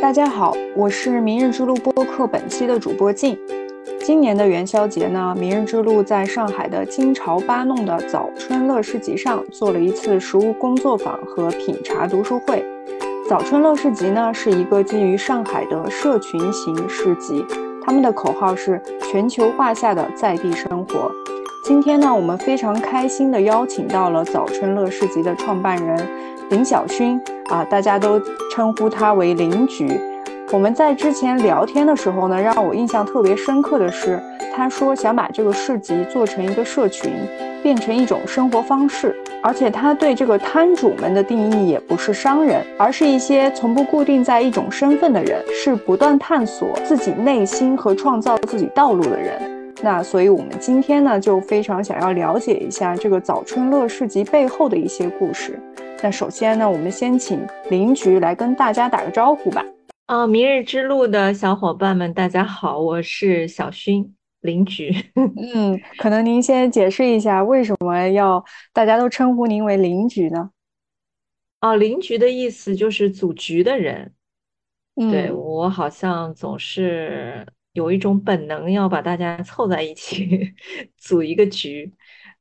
[0.00, 3.36] 大家好，我是明日之路播客本期的主播静。
[4.00, 12.64] 今年的元宵节呢，明日之路在上海的金朝八弄的早春乐市集上做了一次食物工作坊和品茶读书会。
[13.28, 17.44] 早春乐市集呢是一个基于上海的社群型市集，
[17.82, 21.10] 他们的口号是全球化下的在地生活。
[21.64, 26.06] 今天呢，我们非常开心的邀请到了早春乐市集的创办人
[26.50, 28.20] 林小勋啊，大家都
[28.50, 30.00] 称呼他为林局。
[30.52, 34.20] 我们在之前聊天的时候呢，让我印象特别深刻的是，
[34.54, 37.12] 他说想把这个市集做成一个社群，
[37.62, 49.40] 变成一种生活方式，而且他对这个摊主们的定义也不是商人，而是一些从不固定在一种身份的人，是不断探索自己内心和创造自己道路的人。
[49.82, 55.60] 那所以，我们今天呢，就非常想要了解一下这个早春乐市集背后的一些故事。
[56.02, 59.64] 那首先呢，我们先请林局来跟大家打个招呼吧。
[60.04, 64.94] 啊，明日之路的小伙伴们，大家好，我是小勋林局。
[65.16, 70.50] 嗯，可能您先解释一下，为什么要大家都称呼您为林局呢？
[71.60, 74.12] 哦，林局的意思就是组局的人。
[74.94, 80.54] 嗯，对我好像总是有一种本能要把大家凑在一起
[80.96, 81.92] 组一个局，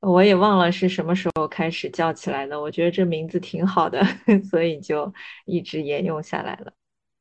[0.06, 2.60] 我也忘了是什么时候开始叫起来的。
[2.60, 4.02] 我觉得这名字挺好的，
[4.50, 5.12] 所以就
[5.46, 6.72] 一直沿用下来了。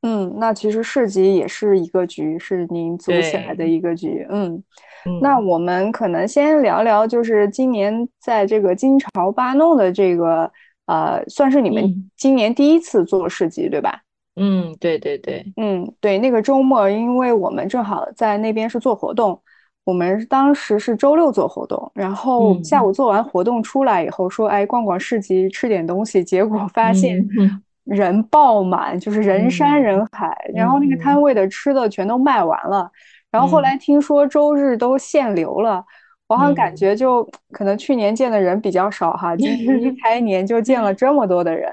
[0.02, 4.26] 嗯，那其实市集也是一个局，是您组起来的一个局。
[4.28, 4.62] 嗯，
[5.22, 10.52] 那我们可能先聊聊，就是今年在这个金朝八弄的这个，
[10.84, 14.02] 呃，算是你们今年第一次做市集，对吧？
[14.36, 16.18] 嗯，对对对，嗯，对。
[16.18, 19.40] 那个周末，因为我们正好在那边是做活动，
[19.84, 27.26] 我们当时是周六做活动，然后下午做完活动出来以后，说，哎，逛逛市集，吃点东西，结果发现。
[27.84, 32.90] 人爆满，就是人山人海，然后那个摊位的吃的全都卖完了，
[33.30, 35.84] 然后后来听说周日都限流了，我
[36.36, 41.70] 好像感觉就可能去年见的人比较少哈，今年一 开年就见了这么多的人，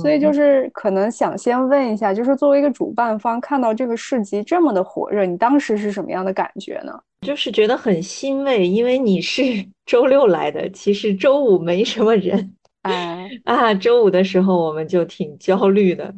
[0.00, 6.98] 所以就是可能想先问一下，就是作为一个主办方，看到这个市集这么的火热，你当时是什么样的感觉呢？
[7.22, 9.42] 就是觉得很欣慰，因为你是
[9.86, 12.54] 周六来的，其实周五没什么人。
[12.82, 16.14] 哎啊，周五的时候我们就挺焦虑的。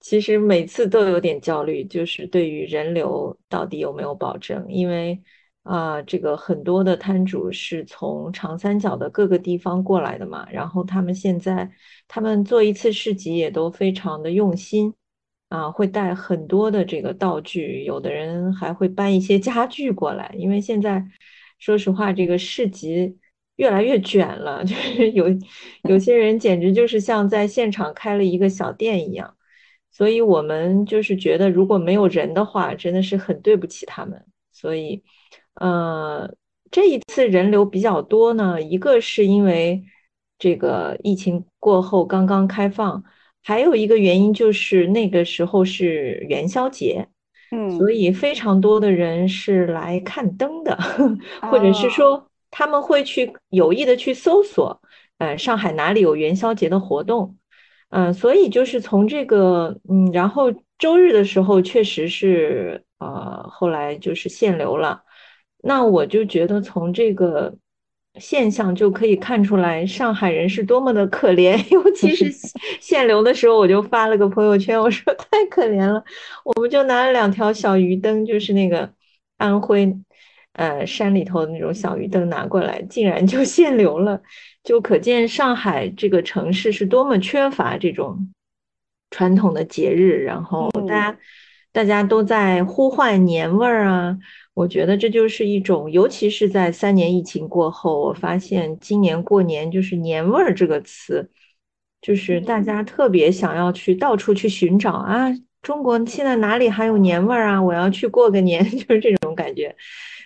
[0.00, 4.64] 其实每次都有点焦虑，就是对于人流到底有没有保证？
[4.68, 5.20] 因为
[5.62, 11.70] 啊，这个很多的摊主是从长三角的各个地方过来的嘛，然后他们现在
[12.06, 14.94] 他们做一次市集也都非常的用心
[15.48, 20.34] 啊，会带很多的这个道具，有的人还会搬一些家具过来。
[20.38, 21.04] 因为现在
[21.58, 23.18] 说实话，这个市集。
[23.58, 25.26] 越来越卷了， 就是有
[25.82, 29.36] 有些人简直就是像在现场开了一个小店一样，
[29.90, 34.24] 所以我们就是觉得如果没有人的话，真的是很对不起他们。
[34.52, 35.02] 所以，
[35.60, 36.34] 呃，
[36.70, 39.82] 这一次人流比较多呢，一个是因为
[40.38, 43.02] 这个疫情过后刚刚开放，
[43.42, 47.08] 还有一个原因就是那个时候是元宵节，
[47.50, 50.76] 嗯，所以非常多的人是来看灯的，
[51.50, 52.24] 或者是说。
[52.50, 54.80] 他们会去有意的去搜索，
[55.18, 57.36] 呃，上海哪里有元宵节的活动，
[57.90, 65.02] 嗯，所以就是从这个，嗯，然后周日的时候确实是，呃，后来就是限流了，
[65.62, 67.54] 那我就觉得从这个
[68.20, 72.30] 现象就可以看出来，上海人是多么的可怜， 尤其是
[72.80, 76.02] 限流的时候，我就发了个朋友圈，我说太可怜了，
[76.44, 78.92] 我们就拿了两条小鱼灯，就是那个
[79.36, 79.96] 安徽。
[80.54, 84.20] 呃，山里头的那种小鱼灯拿过来，竟然就限流了，
[84.64, 88.32] 就可见上海这个城市是多么缺乏这种
[89.10, 90.24] 传统的节日。
[90.24, 91.16] 然后大家
[91.78, 94.18] 大家都在呼唤年味儿啊，
[94.52, 101.30] 我觉得这就是一种，尤其是在三年疫情过后，我发现今年过年就是年味儿这个词，
[102.02, 105.28] 就是大家特别想要去到处去寻找啊，
[105.62, 107.62] 中国现在哪里还有年味儿啊？
[107.62, 109.76] 我要去过个年， 就是这种感觉。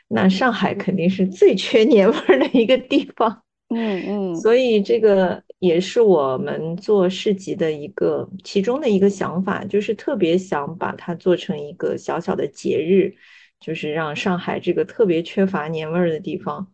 [0.09, 4.03] 那上海肯定是最缺年味儿的一个地方，嗯
[4.33, 13.15] 嗯，所以这个也是我们做市集的一个其中的一个想法，就是特别想把它做成一个小小的节日，
[13.61, 16.67] 就是让上海这个特别缺乏年味儿的地方。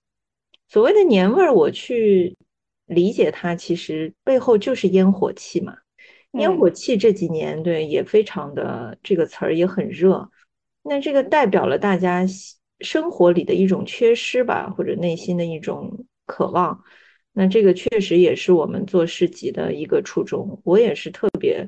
[0.68, 2.34] 所谓的年味儿，我去
[2.86, 5.76] 理解它，其实背后就是烟火气嘛。
[6.32, 10.30] 烟火气这几年对也非常的这个词儿也很热，
[10.82, 12.26] 那这个代表了大家。
[12.80, 16.80] 生活里的一种缺失吧，或者内心的一种渴望，
[17.38, 20.60] 那这个确实也是我们做市集的一个初衷。
[20.64, 21.64] 我也是特别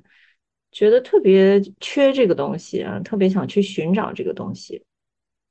[0.73, 4.83] 觉得特别缺这个东西啊，特别想去寻找这个东西。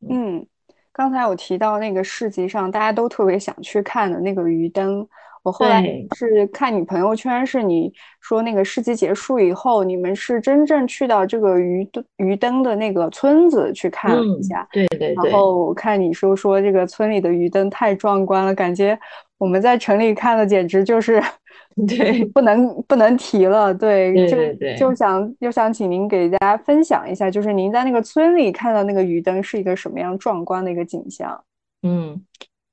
[0.09, 0.45] 嗯，
[0.91, 5.07] 刚才我提到那个市集上大家都特别想去看的那个鱼灯。
[5.41, 5.81] 我后来
[6.17, 7.89] 是看你朋友圈，是你
[8.19, 14.67] 说那个市集结束以后，你们是真正去到这个鱼灯鱼灯的那个村子去看了一下。
[14.73, 15.15] 对对对。
[15.15, 18.99] 然后我看你说说这个村里的鱼灯太壮观了，感觉
[19.39, 21.19] 我们在城里看的简直就是
[21.87, 23.73] 对不能不能提了。
[23.73, 24.37] 对，就
[24.77, 31.43] 就想就想请您给大家分享一下，就是您在那个村里看到那个鱼灯是一个什么样壮观的一个景象？
[31.81, 32.23] 嗯。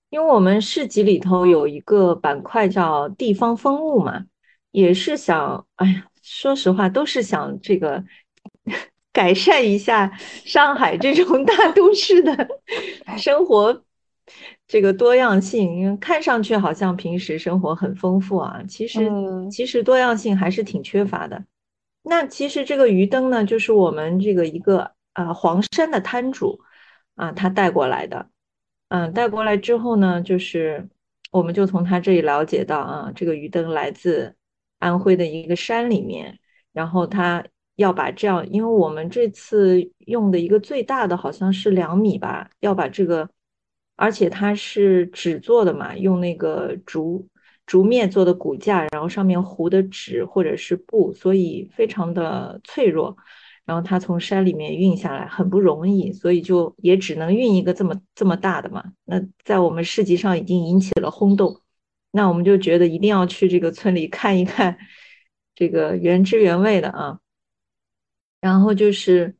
[0.08, 4.24] 因为我们市集里头有一个板块叫地方风物嘛，
[4.70, 8.02] 也是想，哎呀，说实话，都是想这个
[9.12, 10.12] 改善一下
[10.44, 12.48] 上海这种大都市的
[13.18, 13.82] 生活
[14.66, 15.76] 这个多样性。
[15.76, 19.10] 因为看上去好像平时生活很丰富啊，其实
[19.50, 21.44] 其实多样性还是挺缺乏的。
[22.02, 26.60] 那其实这个鱼灯呢，就是我们这个一个啊黄山的摊主
[27.14, 28.30] 啊他带过来的。
[28.88, 30.88] 嗯，带过来之后呢，就是
[31.32, 34.36] 我们就从他这里了解到啊，这个鱼灯来自
[34.78, 36.38] 安徽的一个山里面，
[36.72, 37.44] 然后他
[37.74, 43.28] 要把这样，因为我们这次用的一个最大的好像是两米吧，要把这个，
[43.96, 47.26] 而且它是纸做的嘛，用那个竹
[47.66, 53.16] 竹篾做的骨架，然后上面糊的纸或者是布，所以非常的脆弱。
[53.64, 58.92] 然后它从山里面运下来很不容易，所以就也只能运一个这么这么大的嘛。
[59.04, 61.60] 那在我们市集上已经引起了轰动，
[62.12, 64.78] 那我们就觉得一定要去这个村里看一看
[65.56, 67.18] 这个原汁原味的啊。
[68.40, 69.34] 然后就是，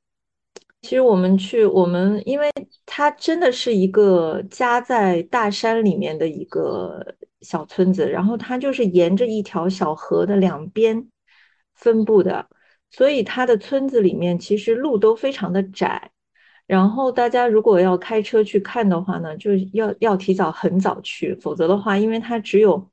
[0.87, 2.49] 其实我们去我们，因为
[2.87, 7.05] 它真的是一个夹在大山里面的一个
[7.41, 11.09] 小村子，然后它就是沿着一条小河的两边
[11.75, 12.47] 分布的。
[12.89, 16.13] 所以它的村子里面其实路都非常的窄，
[16.69, 22.89] 然后大家如果要开车去看的话呢，就要要提早很早去，否则的话，因为它只有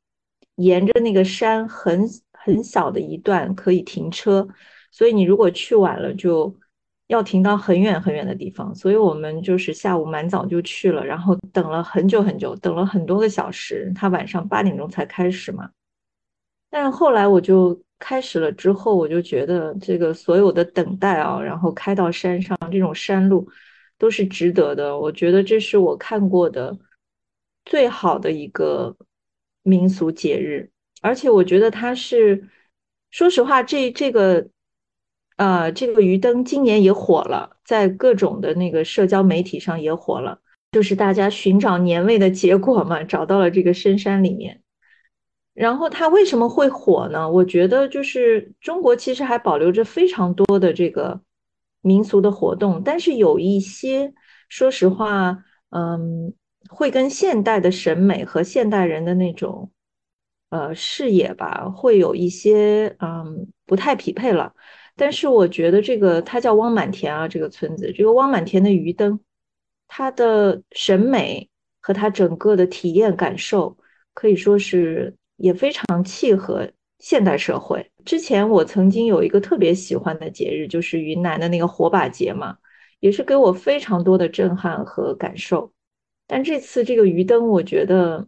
[0.56, 4.48] 沿着那个山很很小的一段可以停车，
[4.92, 6.52] 所以你如果去晚了，就
[7.14, 8.74] 要停到很远很远的地方。
[8.76, 15.70] 所以我们就是下午蛮早就去了，然后等了很久很久，等了很多个小时，他晚上八点钟才开始嘛。
[16.70, 17.82] 但是后来我就。
[18.00, 23.48] 开始了之后，我就觉得这个所有的等待啊，然后开到山上这种山路
[23.98, 25.00] 都是值得的。
[25.00, 26.78] 我觉得这是我看过的
[27.64, 28.94] 最好的一个
[29.62, 30.70] 民俗节日，
[31.02, 32.50] 而且我觉得它是，
[33.10, 34.46] 说实话，这这个
[35.38, 40.40] 呃这个鱼灯今年也火了，在各种的那个社交媒体上也火了，
[40.72, 44.62] 就是大家寻找年味的结果嘛，找到了这个深山里面。
[45.54, 47.30] 然后它为什么会火呢？
[47.30, 51.22] 我觉得就是中国其实还保留着非常多的这个
[51.82, 54.14] 民俗的活动，但是有一些，
[54.50, 56.34] 说实话，嗯，
[56.70, 59.70] 会跟现代的审美和现代人的那种
[60.50, 64.54] 呃视野吧，会有一些嗯不太匹配了。
[64.96, 69.20] 但是我觉得这个它叫汪满田啊，这个村子，这个汪满田的鱼灯，
[69.88, 71.50] 它的审美
[71.82, 73.78] 和它整个的体验感受
[74.14, 75.16] 可以说是。
[75.38, 76.70] 也非常契合
[77.00, 77.92] 现代社会。
[78.06, 82.56] 之前我曾经有一个特别喜欢的节日，就是云南的那个火把节嘛，
[83.00, 85.74] 也是给我非常多的震撼和感受。
[86.28, 88.26] 但这次这个鱼灯，我觉得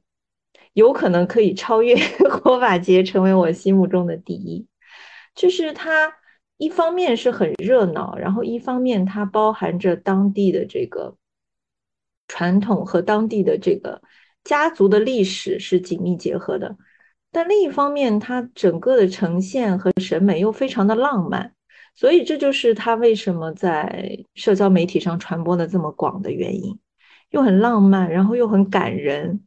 [0.73, 1.95] 有可能可以超越
[2.27, 4.65] 火把节，成为我心目中的第一。
[5.35, 6.11] 就是它
[6.57, 11.15] 一方面是很热闹，然后一方面它包含着当地的这个
[12.27, 14.01] 传统和当地的这个
[14.43, 16.77] 家族的历史是紧密结合的。
[17.31, 21.53] 但另一方面，它整个的呈现和审美又非常的浪漫，
[21.93, 26.79] 所以这就是它为什么在社交媒体上传播的这么广的原因，
[27.31, 29.43] 又很浪漫，然后又很感人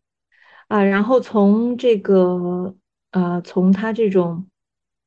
[0.66, 2.74] 啊，然后从这个
[3.12, 4.46] 呃，从它这种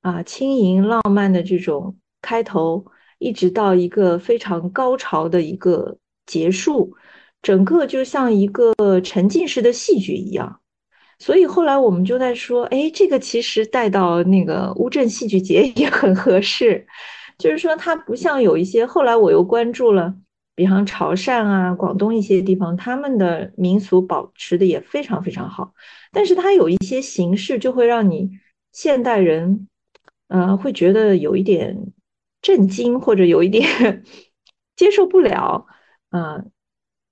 [0.01, 2.85] 啊轻盈浪漫的这种开头，
[3.19, 6.93] 一直到一个非常高潮的一个结束，
[7.41, 10.59] 整个就像一个沉浸式的戏剧一样。
[11.19, 16.87] 所以后来我们就在说，哎，这个其实带到那个乌镇戏剧节也很合适，
[17.37, 20.15] 就是说它不像有一些后来我又关注了，
[20.55, 25.73] 比方潮汕啊、广东一些地方，他们的民俗保持的也非常非常好，
[26.11, 28.31] 但是它有一些形式就会让你
[28.71, 29.67] 现代人，
[30.31, 31.75] 呃，会觉得有一点
[32.41, 33.67] 震惊或者有一点
[34.77, 35.67] 接受不了，
[36.09, 36.45] 啊，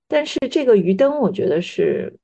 [0.08, 2.16] 但是这个鱼灯，我觉得是。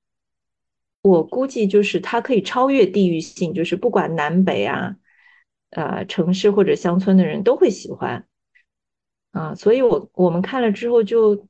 [1.03, 4.97] 我估计就是它可以超越地域性，就是不管南北啊，
[5.71, 8.27] 呃城市或者乡村的人都会喜欢
[9.31, 11.47] 啊，所以我我们看了之后就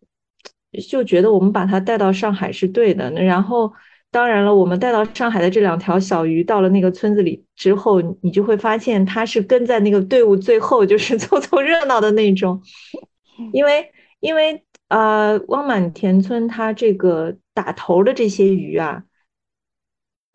[0.90, 3.08] 就觉得我们把它带到上海是对的。
[3.08, 3.72] 那然后
[4.10, 12.62] 当然了，我们带到上海的这两条小鱼到了那个村子里之后，你就会发现它是跟在那个队伍最后，就是 凑凑热闹的那种，
[13.52, 19.04] 因为因为呃汪满田村它这个打头的这些鱼啊。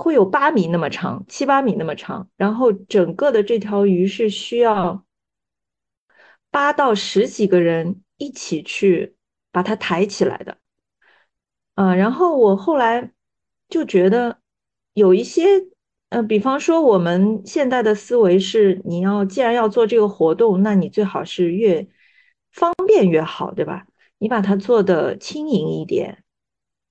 [0.04, 5.06] 会有八米那么长，七八米那么长，然后整个的这条鱼是需要
[6.50, 9.16] 八到十几个人一起去
[9.52, 10.58] 把它抬起来的，
[11.76, 13.12] 啊，然后我后来
[13.72, 14.38] 就觉得
[14.94, 15.46] 有一些，
[16.10, 21.88] 呃，比方说我们现在的思维是，你要既然要做这个活动，那你最好是越
[22.52, 23.88] 方便越好，对吧？
[24.20, 26.24] 你把它做的轻盈一点，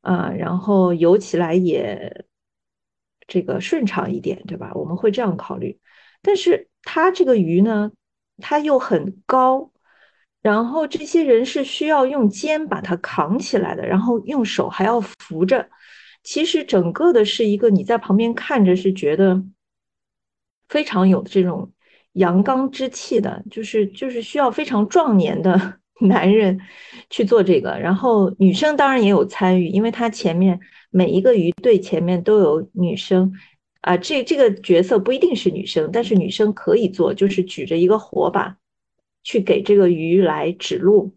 [0.00, 2.26] 啊，然后游起来也。
[3.32, 4.72] 这个顺畅一点，对吧？
[4.74, 5.78] 我们会这样考虑，
[6.20, 7.92] 但是它这个鱼呢，
[8.38, 9.70] 它又很高，
[10.42, 15.70] 然后这些人是需要用肩把它扛起来的，然后用手还要扶着。
[16.22, 19.42] 其实整个的是一个你在旁边看着是觉得
[20.68, 21.72] 非常有这种
[22.12, 26.60] 阳刚之气的，就是就是需要非常壮年的 男人
[27.08, 30.60] 去做这个，然后女生当然也有参与，因为它前面。
[30.92, 33.32] 每一个鱼队前面都有女生，
[33.82, 38.56] 啊，这这个角色不一定是女生，但是女生可以做，就是举着一个火把，
[39.22, 41.14] 去给这个鱼来指路，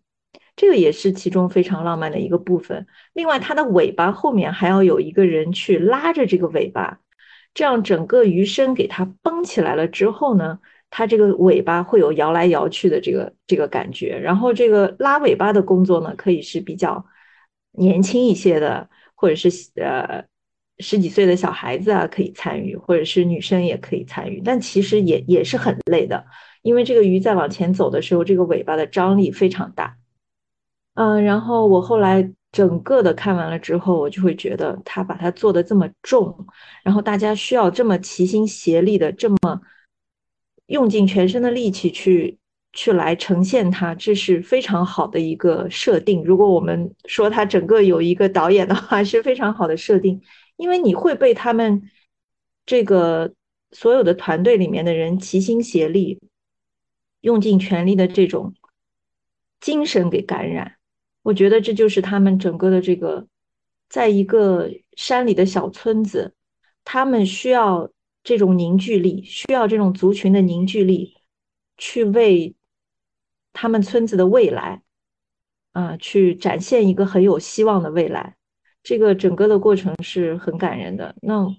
[0.56, 2.86] 这个也是其中非常浪漫的一个部分。
[3.14, 7.00] 另外，它的尾巴后面还要有一个人去拉着这个尾巴，
[7.54, 14.18] 这样整个鱼身给它绷起来了之后呢，它这个尾巴会有摇来摇去的这个这个感觉。
[14.18, 17.06] 然后这个拉尾巴的工作呢，可以是比较
[17.72, 18.90] 年轻一些的。
[19.16, 20.26] 或者是呃
[20.80, 26.26] 十几岁的小孩子啊可以参与，或者是女生也可以参与，但其实也也是很累的，
[26.62, 29.96] 因为这个鱼在往前走的时候，这个尾巴的张力非常大。
[30.96, 36.48] 嗯，然后我后来整个的看完了之后，我就会觉得他把它做的这么重，
[36.84, 39.38] 然后大家需要这么齐心协力的，这么
[40.68, 42.40] 用尽全身的力气去。
[42.76, 46.24] 去来呈现它，这是非常好的一个设定。
[46.24, 50.20] 如果我们说它整个有一个导演的话， 是非常好的设定，
[50.56, 51.84] 因为你会被他们
[52.66, 53.32] 这个
[53.70, 56.20] 所有的团队里面的人齐心协力、
[57.22, 58.56] 用尽全力的这种
[59.62, 60.78] 精神给感染。
[61.24, 63.28] 我觉得这就是他们整个的这个，
[63.90, 66.36] 在一个山里的小村子，
[66.86, 67.90] 他们需要
[68.24, 71.16] 这种凝聚力，需要这种族群的凝聚力，
[71.78, 72.56] 去为。
[73.56, 74.82] 他们村子的未来，
[75.74, 78.36] 啊，去展现一个很有希望的未来，
[78.82, 81.16] 这个整个的过程是很感人的。
[81.22, 81.56] 那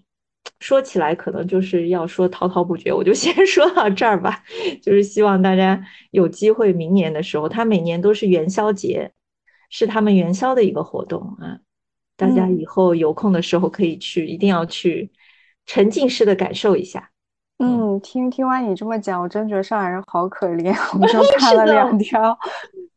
[0.59, 4.42] 说起来可能就是要说滔滔不绝，我就 先说到这儿吧。
[4.83, 9.12] 就是希望大家有机会明年的时候，他每年都是元宵节，
[9.76, 11.59] 是他们元宵的一个活动啊。
[12.16, 15.11] 大家以后有空的时候可以去，一定要去
[15.66, 17.11] 沉浸式的感受一下。
[17.59, 20.73] 嗯，听听完你这么讲，我真觉得上海人好可怜。
[20.97, 22.38] 我 就看了两条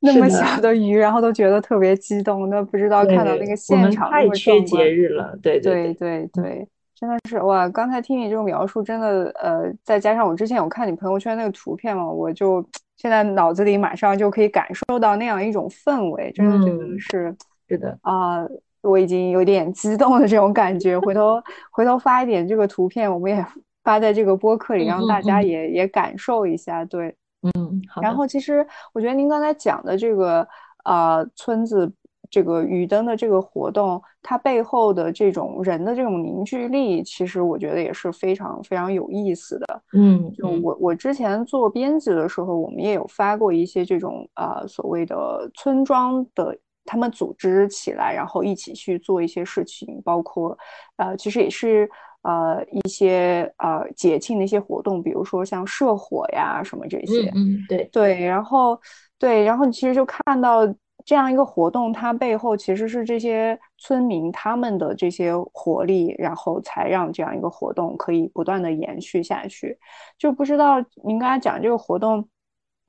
[0.01, 2.47] 那么小的鱼，然后都觉得特别激动。
[2.47, 5.35] 那不知道看到那个现场，太缺节日了。
[5.41, 7.67] 对对对对，真的是哇！
[7.69, 12.63] 刚才听你这种描述，真的呃，再加上我之前有看你朋友圈那个图片嘛，我就
[12.97, 17.35] 现在脑子里马上就可以感受到那样一种氛围，真的觉得是
[17.69, 18.45] 是的啊，
[18.81, 20.99] 我已经有点激动的这种感觉。
[20.99, 23.45] 回头回头发一点这个图片，我们也。
[23.83, 26.83] 发在这个播客里，让大家也也感受一下。
[26.83, 27.07] 对，
[27.43, 28.01] 嗯，好。
[28.01, 30.45] 然后其实我觉得您刚才讲的这个
[30.83, 31.89] 呃村子
[32.29, 39.81] 这个雨灯的这个活动，它背后的这种人的这种凝聚力，其实我觉得也是非常非常有意思的。
[39.93, 50.57] 嗯，就我我之前做编辑的时候，我们也有发过一些这种呃所谓的村庄的他们组织起来，然后一起去做一些事情，包括
[50.97, 51.89] 呃其实也是。
[52.23, 58.77] 呃，一些呃节庆的一些活动，比如说像社火呀什么这些，嗯，对对，然后
[59.17, 60.65] 对，然后你其实就看到
[61.07, 69.79] 这样一个活动，它背后其实是这些村民他们的这些活力，然后才让这样一个活动可以不断的延续下去。
[70.17, 72.27] 就不知道您刚才讲这个活动，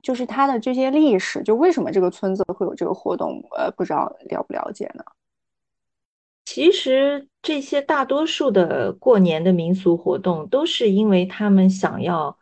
[0.03, 3.41] 就是它的这些历史，就为什么这个村子会有这个活动？
[3.57, 5.03] 呃，不知道了不了解呢？
[6.43, 12.37] 其实这些大多数的过年的民俗活动，都是因为他们想要，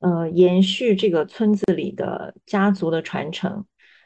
[0.00, 3.64] 呃，延续这个村子里的家族的传承，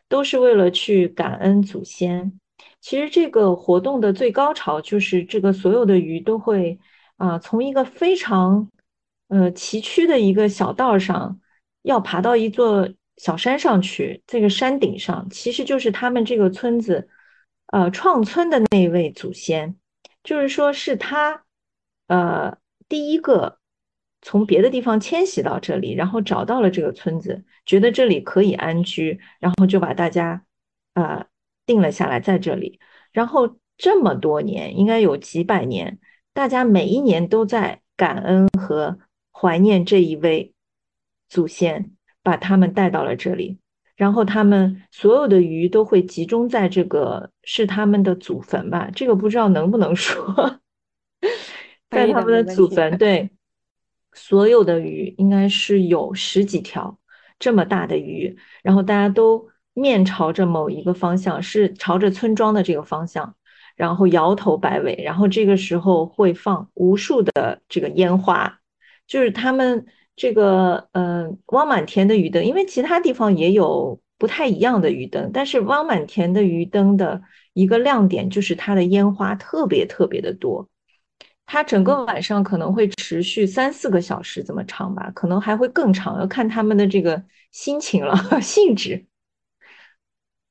[0.09, 2.41] 都是为了去感恩祖先。
[2.81, 6.79] 其实这个活动的最高潮就是这个所有的鱼都会
[7.17, 8.71] 啊，从一个非常
[9.29, 11.41] 呃崎岖的一个小道上，
[11.83, 14.23] 要爬到一座小山上去。
[14.27, 17.09] 这个山顶上其实就是他们这个村子，
[17.67, 19.77] 呃，创村的那位祖先，
[20.23, 21.45] 就是说是他，
[22.07, 22.57] 呃，
[22.89, 23.58] 第一个
[24.23, 30.43] 从别的地方迁徙到这里，然后找到了这个村子，觉得这里可以安居，然后就把大家，
[30.95, 31.27] 呃，
[31.67, 32.81] 定了下来在这里。
[33.13, 35.99] 然后这么多年，应该有几百年，
[36.33, 38.99] 大家每一年都在感恩和。
[39.41, 40.53] 怀念这一位
[41.29, 41.93] 祖先，
[42.25, 43.61] 把他们带到了这里，
[43.95, 48.91] 然后他们所有的鱼都会集中在这个是他们的祖坟吧？
[48.93, 50.59] 这个不知道能不能说，
[51.89, 53.31] 在他们的祖坟，对，
[54.19, 56.99] 所有的鱼应该是有十几条
[57.39, 63.37] 这么大的鱼，然后大家都面朝着某一个方向，是朝着村庄的这个方向，
[63.77, 68.61] 然后摇头摆尾，然后这个时候会放无数的这个烟花。
[69.07, 77.23] 就是他们这个，嗯，汪满田的鱼灯，因为其他地方也有不太一样的鱼灯，但是汪满田的鱼灯的
[77.55, 80.69] 一个亮点就是它的烟花特别特别的多，
[81.51, 89.07] 它整个晚上可能会持续三四个小时这么长吧，可能还会更长，要看他们的这个心情了 性质。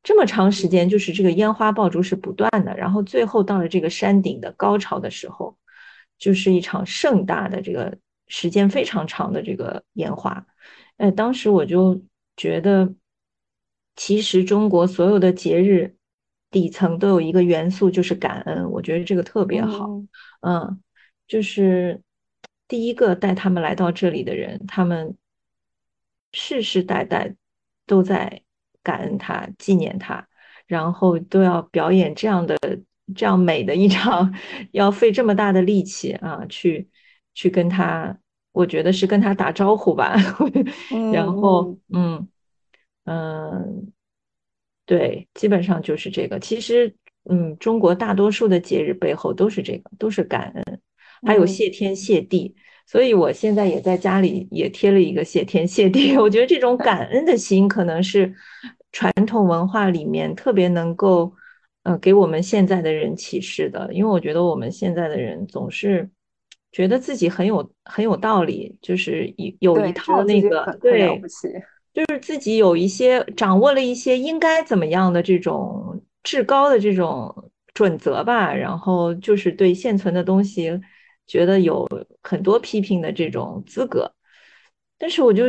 [0.01, 5.55] 这么长时间，就是这个烟花爆竹是不断的，然后最后到了这个山顶的高潮的时候，
[6.17, 7.97] 就是一场盛大的这个。
[8.29, 10.45] 时间非常长的这个烟花，
[10.97, 12.01] 哎，当时我就
[12.35, 12.93] 觉得，
[13.95, 15.95] 其实中国所有的节日
[16.51, 18.69] 底层都有一个元素，就是感恩。
[18.69, 19.87] 我觉得这个特别好，
[20.41, 20.77] 嗯，
[21.27, 22.01] 就是
[22.67, 25.15] 第一个带他们来到这里的人，他们
[26.31, 27.36] 世世代代
[27.86, 28.41] 都在
[28.81, 30.27] 感恩他、纪念他，
[30.65, 32.57] 然后都要表演这样的、
[33.15, 34.34] 这样美的一场，
[34.72, 36.89] 要费这么大的力气啊，去。
[37.39, 38.17] 去跟他，
[38.51, 40.15] 我觉得是跟他打招呼吧。
[41.13, 42.27] 然后，嗯
[43.05, 43.93] 嗯，
[44.88, 46.39] 对，基本上就是这个。
[46.39, 46.96] 其实，
[47.29, 50.82] 嗯，中国大多数的节日背后都是这个，都是感恩，
[51.25, 52.56] 还有谢天谢地。
[52.86, 56.15] 所以我现在也在家里也贴了一个谢天谢地。
[56.19, 58.34] 我觉得这种 感恩的心，可能是
[58.91, 61.34] 传统文化里面特别能够，
[61.84, 63.89] 呃，给我们现在的人启示的。
[63.93, 66.10] 因为我觉得我们现在的人总是。
[66.69, 71.19] 觉得自己很有很有道理，就是有有一套那个对，
[71.93, 77.34] 就是自己有一些掌握了一些应该怎么样的这种至高的这种
[77.73, 80.80] 准则吧，然后就是对现存的东西
[81.27, 81.87] 觉得有
[82.23, 84.11] 很多批评的这种资格，
[84.97, 85.43] 但是我就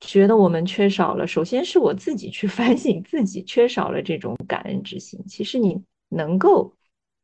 [0.00, 5.22] 觉得我们缺少了，首先是我自己去 反省自己，缺少了这种感恩之心。
[5.26, 6.72] 其实你能够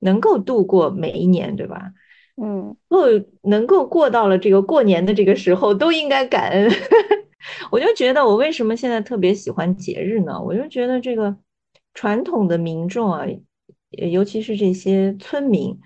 [0.00, 1.92] 能够度过每一年，对吧？
[2.42, 3.04] 嗯，够
[3.42, 6.70] 能够过到了这个过年的这个时候，都应该感恩。
[7.70, 10.40] 我就觉得，我为什么现在特别喜欢节日呢？
[10.42, 11.36] 我就觉得这个
[11.92, 13.26] 传统的民众啊，
[13.90, 15.78] 尤其是这些村民，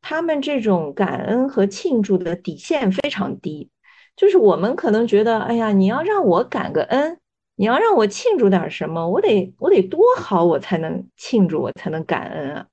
[0.00, 3.70] 他们这种感恩和庆祝的底线非常低。
[4.16, 7.18] 就是我们可能觉得，哎呀，你要让我感个恩，
[7.56, 12.66] 你要让我庆祝点什么，我得我得多好，我才能庆祝，我才能感恩啊。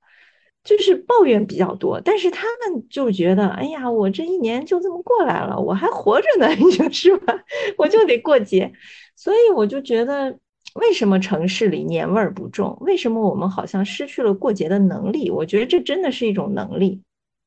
[0.63, 7.33] 就是抱怨比较多，但是他们就觉得，哎呀，我这一年就这么过来了，我还活着呢， 你说是吧？
[7.77, 8.69] 我就得过节，
[9.15, 10.37] 所以我就觉得，
[10.75, 12.77] 为什么城市里年味儿不重？
[12.81, 15.31] 为什么我们好像失去了过节的能力？
[15.31, 17.01] 我觉得这真的是一种能力，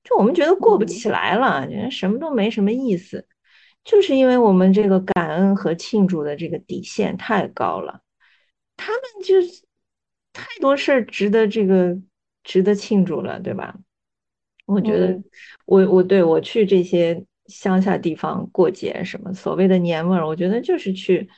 [0.04, 3.26] 就我们觉得过不起来了，觉得什么都没什么意思，
[3.84, 8.00] 就是因为我们这个感恩和庆祝的这个底线太高了，
[8.76, 9.62] 他们就是
[10.32, 11.98] 太多事儿值得这个。
[12.42, 13.76] 值得庆祝了，对吧？
[14.64, 15.22] 我觉得，
[15.66, 21.28] 我我对我去这些乡下地方过节，什么所谓的年味儿，我觉得就是去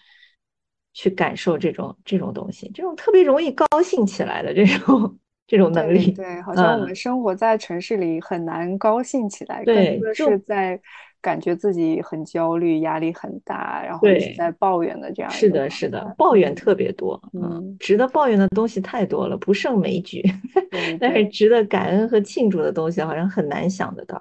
[0.95, 6.11] 去感受这种这种东西，这种特别容易高兴起来的这种这种能力。
[6.13, 10.81] 对，好像我们生活在城市里很难高兴起来，更多的是在。
[11.23, 15.31] 感觉自己很焦虑，压力很大，然后一直在抱怨的这样。
[15.31, 20.21] 是的，是的，抱怨特别多，嗯，值得抱怨的东西太多了，不胜枚举。
[20.99, 24.21] 但是值得感恩和庆祝的东西，好像很难想得到。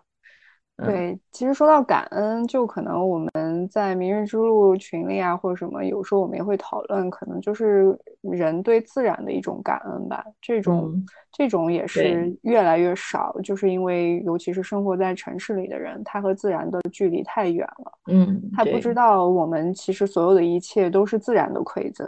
[0.86, 10.24] 对，其实说到感恩，就可能我们在明日之路群里啊，或者什么，有时候我们也会讨论，可能就是人对自然的一种感恩吧。
[10.42, 10.92] 这种
[11.32, 17.92] 这种也是越来越少，就是因为尤其是生活在城市里的人，他和自然的距离太远了。
[18.08, 22.08] 嗯，他不知道我们其实所有的一切都是自然的馈赠，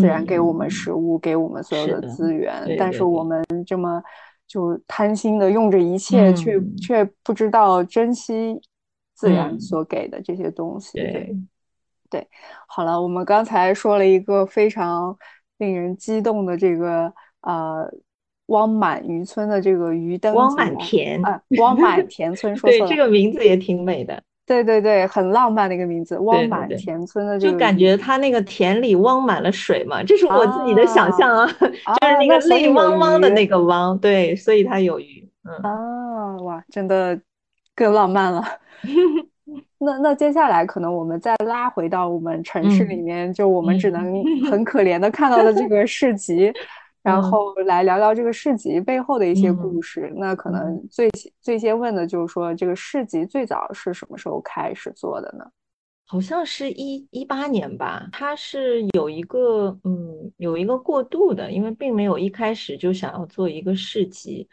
[0.00, 4.02] 自然给我们食物，给我们所有的资源，但是我们这么。
[4.46, 8.60] 就贪心的用着一切，却却不知道珍惜
[9.14, 10.98] 自然所给的这些东西。
[10.98, 11.36] 对，
[12.10, 12.28] 对，
[12.66, 15.16] 好了，我们刚才说了一个非常
[15.58, 17.90] 令人激动的这个呃。
[18.50, 24.22] 汪满渔村的这个渔灯，汪满田啊，汪满田村， 说错了，这个名字也挺美的。
[24.46, 35.28] 对对对，很浪漫的一个名字，汪满田村的这个，就感觉他那个田里汪满了水嘛，这是我自己的想象啊，就是那个泪汪汪的那个汪，对，所以它有鱼。
[35.44, 37.20] 嗯啊，哇，真的
[37.74, 38.44] 更浪漫了。
[39.78, 46.52] 那那接下来可能我们再拉回到我们城市里面，就我们只能 很可怜的看到的这个市集。
[47.06, 50.12] 然后来聊聊这个市集背后的一些故事。
[50.16, 51.08] 那可能最
[51.40, 55.44] 最先问的就是说，这个市集最早是什么时候开始做的呢？
[56.04, 58.08] 好像是一一八年吧。
[58.10, 64.48] 它是有一个嗯，有一个过渡的，因为并没有一开始就想要做一个市集。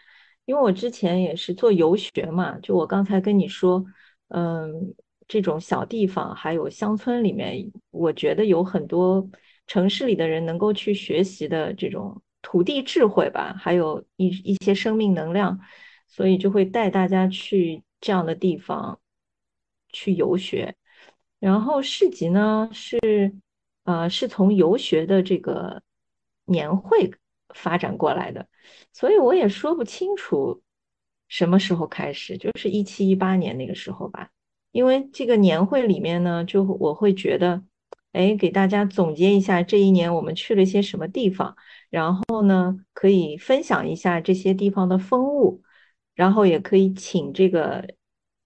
[0.46, 3.84] 因为我之前也是做游学嘛，就我刚才跟你说，
[4.28, 4.94] 嗯，
[5.28, 9.28] 这种小地方还有乡村里面，我觉得有很多
[9.66, 12.22] 城市里的人能够去学习的这种。
[12.44, 15.60] 土地智慧吧，还有一一些生命能量，
[16.08, 19.00] 所以就会带大家去这样的地方
[19.90, 20.76] 去游学。
[21.40, 23.34] 然后市集呢，是
[23.86, 25.82] 呃是从游学的这个
[26.46, 27.12] 年会
[27.56, 28.48] 发展过来的，
[28.92, 30.62] 所以我也说不清楚
[31.28, 34.30] 什么时候开始，就是一七一八年那个时候吧。
[34.72, 37.64] 因为这个年会里面呢，就我会觉得，
[38.14, 41.56] 哎，给大家总结一下这一年我们去了些什么地方。
[41.90, 45.62] 然后呢，可以分享一下这些地方的风物，
[46.16, 47.88] 然后也可以请这个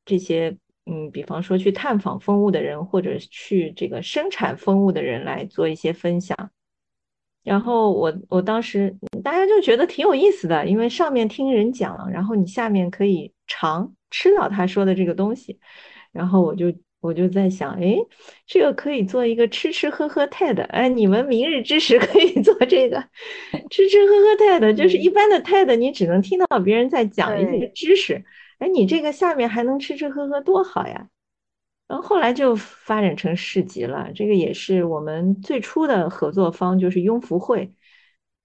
[0.05, 6.49] 这些嗯，比方说去探访风物的人，或者去这个生产风物的人来做一些分享。
[7.43, 15.59] 然后我我当时大家就觉得挺有意思的，因为上面听人讲，然后你下面可以尝吃到他说的这个东西，
[16.13, 16.73] 然后我就。
[16.99, 17.95] 我就在想，哎，
[18.47, 22.99] 这个可以做一个吃吃喝喝 TED，哎，你们明日之时可以做这个
[23.69, 28.25] 吃吃喝喝 TED，就是一般的 TED，你只能听到别人在讲一些知识，
[28.57, 31.07] 哎，你这个下面还能吃吃喝喝，多好呀！
[31.87, 37.71] 然后后来就发展成市集了，这个也是我们最初的合作方，就是雍福会，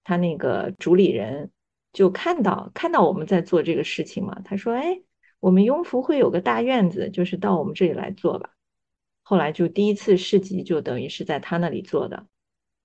[0.03, 1.49] 他那个主理人
[1.91, 5.01] 就看到看到我们在做这个事情嘛，他说，哎。
[5.43, 8.51] 我们雍福会有个大院子，就是到我们这里来做吧。
[9.23, 12.25] 后来就第一次市集就等于是在他那里做的，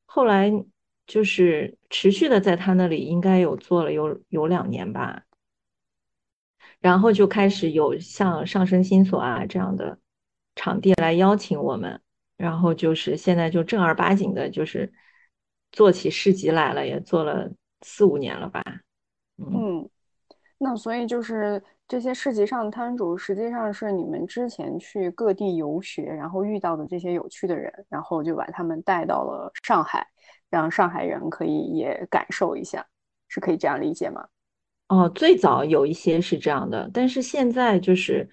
[0.06, 0.50] 后来
[1.06, 5.22] 就是持续的在他那里应该有做了有有两年吧。
[6.80, 9.96] 然后就开始有像上升新所啊这样的
[10.56, 12.02] 场地来邀请我们，
[12.36, 14.92] 然后就是现在就正儿八经的就是
[15.70, 18.64] 做起市集来了，也做了四五年了吧。
[19.36, 19.88] 嗯，
[20.58, 21.62] 那所以就是。
[21.88, 30.06] 这些市集上的摊主实际上是你们之前去各地游学，然后遇到的这些有趣的人，然后就把他们带到了上海，
[30.50, 32.84] 让上海人可以也感受一下，
[33.26, 34.26] 是可以这样理解吗？
[34.88, 38.28] 哦，最早有一些是这样的，但是现在就是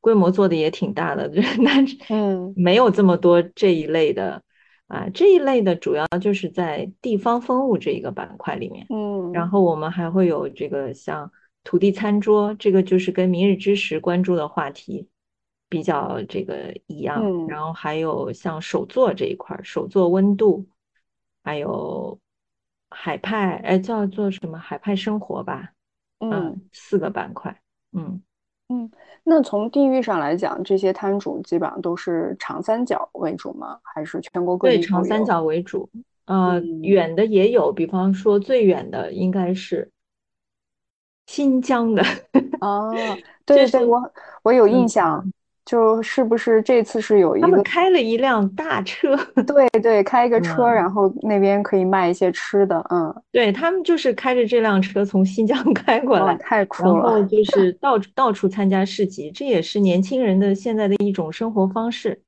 [0.00, 1.28] 规模做的也挺大的，
[1.60, 4.42] 那嗯，没有这么多这一类的
[4.86, 11.30] 啊，这一类的主要就是在地方风物这一个板块里面，嗯，然后我们还会有这个像。
[11.66, 15.08] 土地餐桌，这个就是跟明日之时关注的话题
[15.68, 17.20] 比较这个一样。
[17.48, 20.64] 然后还有像手作这一块，手作温度，
[21.42, 22.16] 还有
[22.88, 25.72] 海派，哎，叫做什么海派生活吧？
[26.20, 27.60] 嗯，四个板块。
[27.92, 28.22] 嗯
[28.68, 28.88] 嗯，
[29.24, 33.76] 那从地域上来讲，这些摊主基本上都是长三角为主吗？
[33.82, 34.76] 还是全国各地？
[34.76, 35.90] 对，长三角为主。
[36.26, 39.90] 呃，远的也有，比方说最远的应该是。
[41.26, 42.02] 新疆的
[42.60, 42.94] 哦，
[43.44, 44.12] 对对，我
[44.42, 45.24] 我有印象，
[45.64, 57.72] 就是不是这次是有一个他们开了一辆大车，对对，开一个车，然后那边可以卖一些吃的，嗯，对他们就是开着这辆车从新疆 开过来，太酷了，然后就是。
[57.82, 62.22] 到到处参加市集，这也是年轻人的现在的一种生活方式，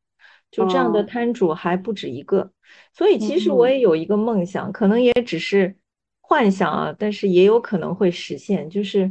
[0.50, 2.50] 就这样的摊主还不止一个，
[2.92, 5.76] 所以其实我也有一个梦想，可能也只是。
[6.28, 8.68] 幻想啊，但是也有可能会实现。
[8.68, 9.10] 就是，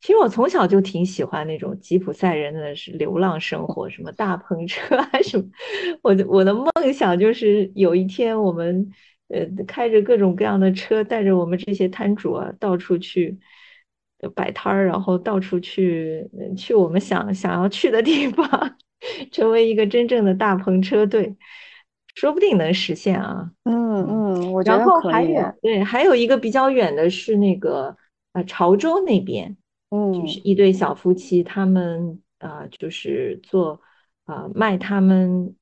[0.00, 5.44] 其实我从小就挺喜欢那种吉普赛人的是流浪生活，什么大篷车啊什么。
[6.02, 8.90] 我的我的梦想就是有一天我们
[9.28, 13.38] 呃开着各种各样的车，带着我们这些摊主啊到处去
[14.34, 18.76] 摆摊儿，然后到处去去我们想想要去的地方，
[19.30, 21.36] 成为一个真正的大篷车队。
[22.18, 23.48] 说不定能实现啊！
[23.62, 25.36] 嗯嗯，我觉得可以。
[25.62, 27.96] 对，还有一个比较远的是那个
[28.32, 29.56] 呃潮州那边，
[29.90, 33.80] 嗯，就是一对小夫妻，他们啊，就是做
[34.24, 35.54] 啊卖他们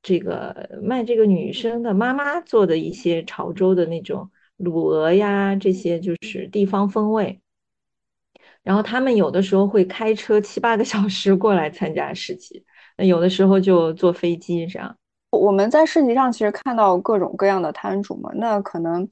[0.00, 7.40] 这个卖这个女生的妈妈做的一些潮州的那种卤鹅呀，这些就是地方风味。
[8.62, 12.64] 然后他们有的时候会开车七八个小时过来参加市集，
[12.96, 14.96] 那有的时候就坐飞机这样。
[15.30, 19.08] 我们在市集上其实看到各种各样的摊主嘛，那可能。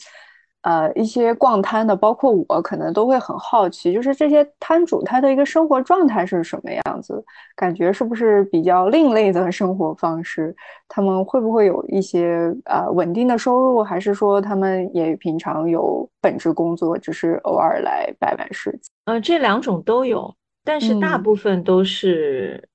[0.62, 7.24] 呃，一些逛摊的，包括我，可能都会很好奇，就是这些摊主他的一个生活状态是什么样子？
[7.54, 10.54] 感觉是不是比较另类的生活方式？
[10.88, 18.90] 他们会不会有一些呃稳定的收入，还是说他们也平常有本职工作，只是偶尔来摆摆市集？
[19.04, 22.68] 呃，这两种都有，但是大部分都是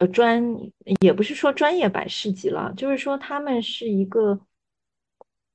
[0.00, 0.42] 呃专，
[1.00, 4.40] 也不是说专业摆市集了，就是说他们是一个。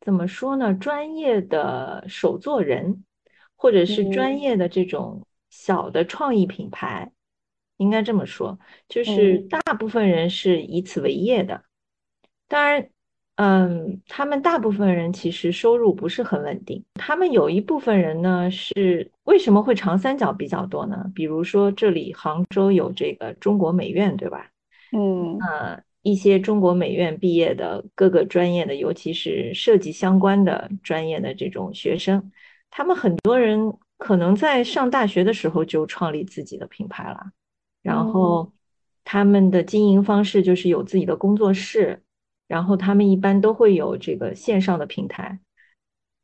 [0.01, 0.71] 怎么说呢？
[0.75, 3.03] 专业的手作人，
[3.55, 7.11] 或者是专业的这种小的创意品牌，
[7.77, 11.63] 应该这么说，就是大部分人是以此为业的。
[12.47, 12.87] 当然，
[13.35, 16.83] 嗯，他们大部分人其实收入不是很稳定。
[16.95, 21.09] 他们有一部分人呢，是为什么会长三角比较多呢？
[21.13, 24.49] 比如说这里杭州有这个中国美院，对吧？
[24.91, 25.83] 嗯，呃。
[26.05, 32.31] 一些中国美院毕业的各个专业的，尤其是设计相关的专业的这种学生，
[32.69, 37.31] 他们很多人可能在上大学的时候就创立自己的品牌了，
[37.81, 38.53] 然后
[39.03, 41.99] 他们的经营方式就是有自己的工作室，
[42.47, 45.39] 然后他们一般都会有这个线上的平台，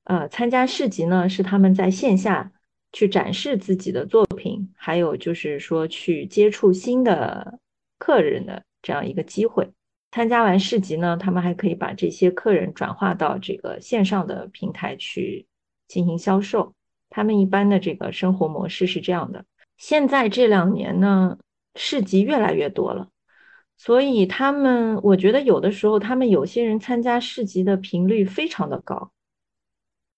[0.03, 2.51] 呃，参加市集呢是他们在线下
[2.91, 7.59] 去展示自己的作品，还有就是说去接触新的
[7.97, 8.63] 客人的。
[8.83, 9.71] 这样一个机会，
[10.09, 15.45] 参加完市集呢，他们还可以把这些客人转化到这个线上的平台去
[15.87, 16.73] 进行销售。
[17.11, 19.45] 他们一般的这个生活模式是这样的。
[19.77, 21.37] 现在这两年呢，
[21.75, 23.09] 市集越来越多了，
[23.83, 29.11] 所以他们，我觉得有的时候他们有些人参加市集的频率非常的高。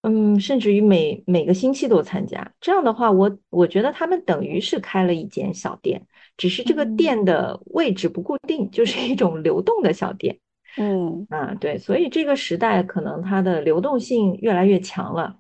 [0.02, 10.38] 嗯，甚至于每每个星期都参加，这样的话，我我觉得他们等于是开了一间小店，只是这个店的位置不固定，就是一种流动的小店。
[10.76, 15.38] 嗯啊，对，所以这个时代可能它的流动性越来越强了。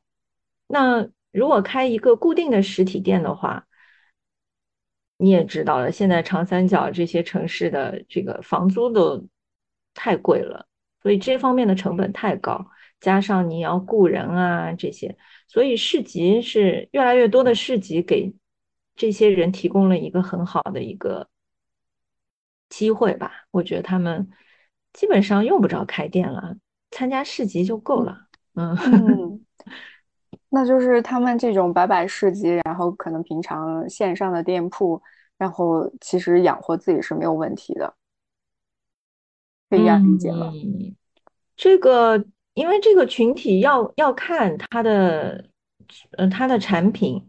[0.69, 3.65] 那如果开一个固定的实体店的话，
[5.23, 9.25] 你也知道了，现在长三角这些城市的这个房租都
[9.93, 10.67] 太贵了，
[11.01, 12.67] 所以这方面的成本太高。
[12.99, 18.33] 加上你要雇人啊这些，所以市集是越来越多的市集给
[18.95, 21.29] 这些人提供了一个很好的一个
[22.67, 23.31] 机会吧。
[23.51, 24.29] 我觉得他们
[24.91, 26.57] 基本上用不着开店了，
[26.91, 28.27] 参加市集就够了。
[28.55, 28.75] 嗯，
[30.53, 35.01] 那就是他们这种摆摆市集，然后可能平常线上的店铺，
[35.37, 37.93] 然后其实养活自己是没有问题的，
[39.69, 40.53] 可以这样理解吗？
[41.55, 42.23] 这个。
[42.55, 45.43] 因为这个群体要要看他的，
[46.11, 47.19] 呃，他的产品，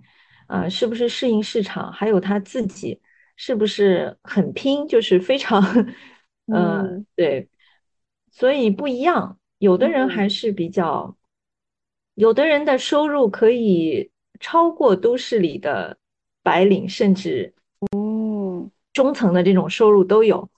[0.47, 3.01] 啊，是不是适应市场，还有他自己
[3.35, 5.63] 是不是很拼，就是非常，
[6.53, 7.49] 嗯，对，
[8.33, 9.39] 所以不一样。
[9.57, 11.17] 有的人还是比较，
[12.15, 15.97] 有的人的收入可以超过都市里的
[16.43, 17.53] 白领，甚至，
[17.97, 20.49] 嗯，中层的这种收入都有。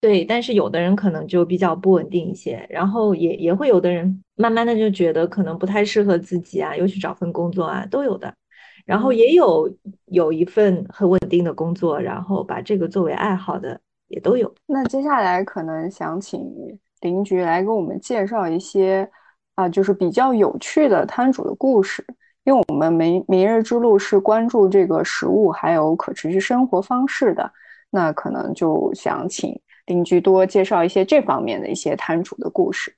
[0.00, 8.34] 对，但是有的人可能就比较不稳定一些，然后也也会有的人慢慢的就觉得可能不太适合自己啊，又去找份工作啊，都有的。
[8.84, 9.72] 然后也有
[10.06, 14.52] 有一份很稳定的工作，然后把这个作为爱好的也都有。
[14.66, 16.42] 那接下来可能想请
[17.02, 19.08] 林局来给我们介绍一些
[19.54, 22.04] 啊，就是比较有趣的摊主的故事，
[22.44, 27.52] 因为我们明明日之路是关注这个食物还有可持续生活方式的，
[27.90, 29.60] 那可能就想请。
[29.86, 32.94] 邻居多介绍一些这方面的一些摊主的故事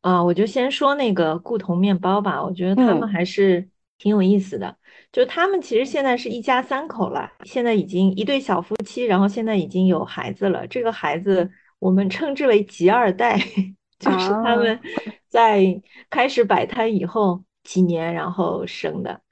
[0.00, 2.40] 啊，我就先说那个固酮面包吧。
[2.40, 4.74] 我觉得他们还是挺有意思的。
[5.10, 10.64] 就他们其实现在是一家三口了，现在已经一对小夫妻，然后现在已经有孩子了。
[10.68, 13.36] 这个孩子我们称之为“吉二代”，
[13.98, 14.78] 就是他们
[15.30, 19.22] 在开始摆摊以后几年然后生的。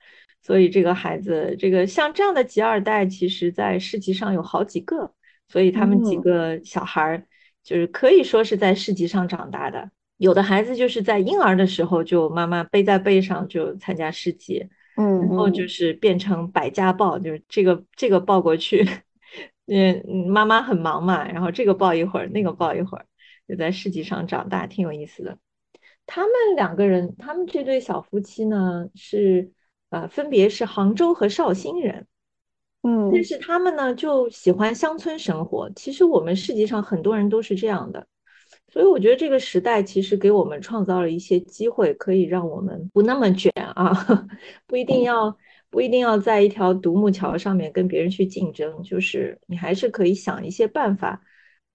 [0.40, 5.12] 所以这个孩子，这个像这样的“吉二代”，其实在市集上有好几个。
[5.50, 7.26] 所以他们几个小孩儿
[7.64, 18.86] 就是可以说是在市集上长大的，有的孩子就是在婴儿的时候就妈妈背在背上就参加市集，嗯，然后就是变成百家抱，就是这个这个抱过去，
[19.66, 23.06] 嗯，妈妈很忙嘛，然后这个抱一会儿，那个抱一会儿，
[23.48, 25.38] 就在市集上长大，挺有意思的。
[26.08, 29.52] 他们两个人，他们这对小夫妻呢是
[29.90, 32.06] 呃，分别是杭州和绍兴人。
[32.82, 35.70] 嗯，但是他们呢就喜欢乡村生活。
[35.76, 38.06] 其实我们世界上很多人都是这样的，
[38.72, 43.92] 所以我觉得这个时代其实给我们创造了一些机会，可以让我们不那么卷啊，
[44.66, 45.36] 不一定要
[45.68, 51.20] 不一定要在一条独木桥上面跟别人去竞争，就是你还是可以想一些办法，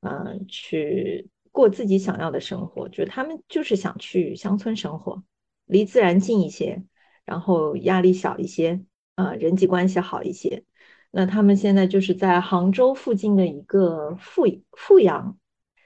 [0.02, 2.89] 嗯，去过自己想要的生活。
[2.89, 5.24] 就是他们就是想去乡村生活，
[5.63, 6.84] 离自然近一些，
[7.24, 8.84] 然后压力小一些，
[9.16, 10.66] 啊，人际关系好一些。
[11.10, 15.38] 那他们现在就是在杭州附近的一个富富阳，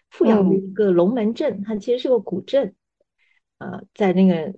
[0.10, 2.74] 富阳的一个龙门镇，它其实是个古镇，
[3.58, 4.58] 呃，在那个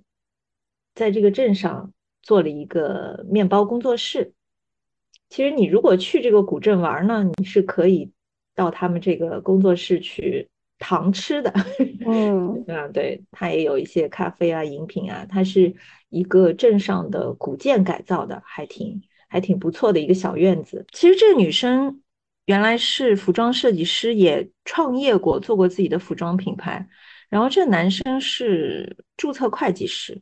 [0.93, 1.91] 在这个镇上
[2.21, 4.33] 做了一个面包工作室。
[5.27, 8.11] 其实你如果去这个古镇玩呢，你是可以
[8.53, 11.53] 到他们这个工作室去糖吃的。
[12.07, 15.71] 嗯， 啊，对，它也有一些咖啡啊、饮品啊，它是
[16.09, 18.99] 一个镇上的古建改造的，还挺。
[19.31, 20.83] 还挺不错的一个小院子。
[20.91, 22.01] 其实这个女生
[22.45, 26.89] 原来是服装设计师，也创业过，做过自己的服装品牌。
[27.29, 30.19] 然后这个男生是注册会计师，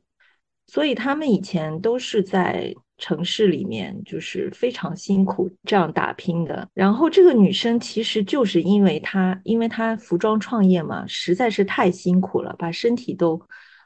[0.65, 6.67] 所以他们以前都是在城市里面，就是非常辛苦这样打拼的。
[6.73, 13.41] 然后这个女生其实就是因为她，因为她服装创业嘛，实在是太辛苦了，把身体都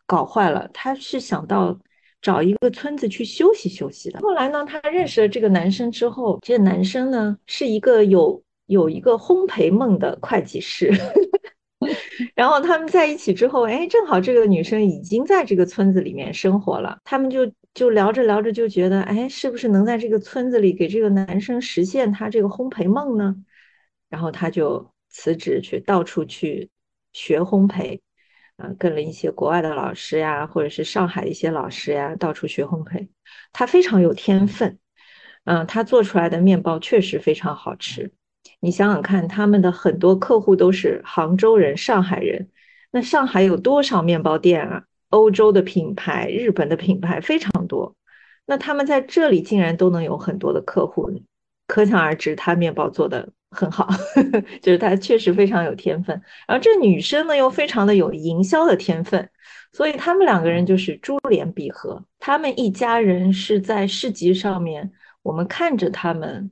[0.06, 0.70] 搞坏了。
[0.74, 1.80] 她是想到。
[2.22, 4.20] 找一个村子去休息休息的。
[4.20, 10.94] 后来呢，她认识了这个男生之后，这个男生呢是一个有有一个烘焙梦的会计师。
[12.36, 17.00] 然后他们在一起之后，哎，正好这个女生已经在这个村子里面生活了。
[17.04, 23.36] 他们就就聊着聊着就觉得，哎，是不是能在这个村子里给这个男生实现他这个烘焙梦呢？
[24.10, 26.70] 然后他就辞职去到处去
[27.14, 28.00] 学烘焙。
[28.58, 33.08] 啊，跟了一些国外的老师呀，或者是上海的一些老师呀，到处学烘焙。
[33.52, 34.78] 他非常有天分，
[35.46, 38.12] 嗯，他做出来的面包确实非常好吃。
[38.62, 42.48] 你想想看，他们的很多客户都是杭州人、上海人。
[42.92, 44.84] 那上海有多少面包店啊？
[45.10, 47.94] 欧洲的品牌、日本的品牌非常多。
[48.46, 51.12] 那他们在这里竟然都能有很多的客户，
[51.68, 53.28] 可想而知，他面包做的。
[53.54, 53.86] 很好，
[54.64, 56.16] 就是他确实非常有天分，
[56.48, 59.30] 然后这女生呢又非常的有营销的天分，
[59.74, 62.02] 所以他们两个人就是珠联璧合。
[62.18, 64.90] 他们一家人是在市集上面，
[65.22, 66.50] 我们看着他们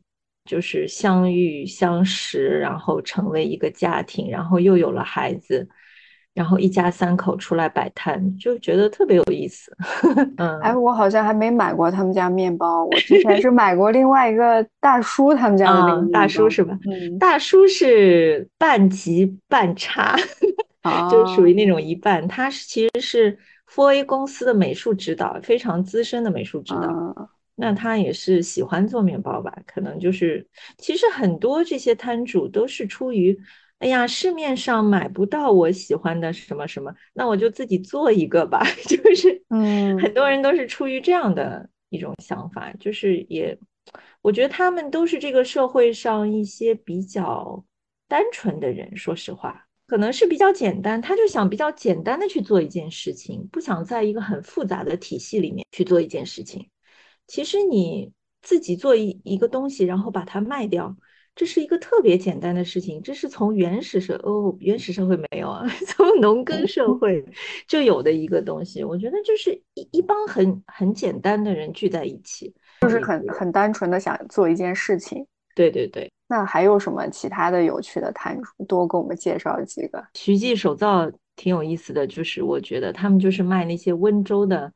[0.50, 5.70] 就是相遇相识，然后成为一个家庭，然后又有了孩子。
[6.34, 9.76] 然后一家三口出来摆摊，就觉得特别有意思。
[10.38, 16.78] 嗯，哎，我好像还没买过他们家面包，我之前是买过另外一个大叔他们家的那个大叔是吧？
[16.86, 20.16] 嗯，大叔是半级半差，
[21.12, 22.26] 就属于那种一半。
[22.28, 23.38] 他是其实是
[23.70, 27.30] Four A 公司的美术指导，非常资深的美术指导。
[27.60, 29.54] 那他也是喜欢做面包吧？
[29.67, 33.38] 可能就是，其实很多这些摊主都是出于。
[33.80, 38.62] 哎呀，市面上买不到我喜欢的什么什么，那我就自己做一个吧。
[38.86, 43.58] 就是，嗯，很多人都是出于这样的一种想法，就是也，
[44.22, 47.63] 我觉得他们都是这个社会上一些比较
[48.10, 48.98] 单纯的人。
[48.98, 56.67] 说实话，可能是比较简单，他就想比较简单的去做一件事情，不想在一个很复杂的体系里面去做一件事情。
[57.30, 58.12] 其实你
[58.42, 60.98] 自己做一一个东西，然后把它卖掉。
[61.36, 67.24] 这是一个特别简单的事情，这是从原始社哦，原始社会没有啊， 从农耕社会
[67.65, 68.84] 就有的一个东西。
[68.84, 75.26] 我觉得就是一一帮很很简单的人聚在一起，就是很很单纯的想做一件事情。
[75.56, 76.12] 对对对。
[76.28, 78.65] 那还有什么其他的有趣的摊主？
[78.65, 80.04] 多给我们介绍几个。
[80.15, 84.74] 徐记手造挺有意思的，就是我觉得他们就是卖那些温州的。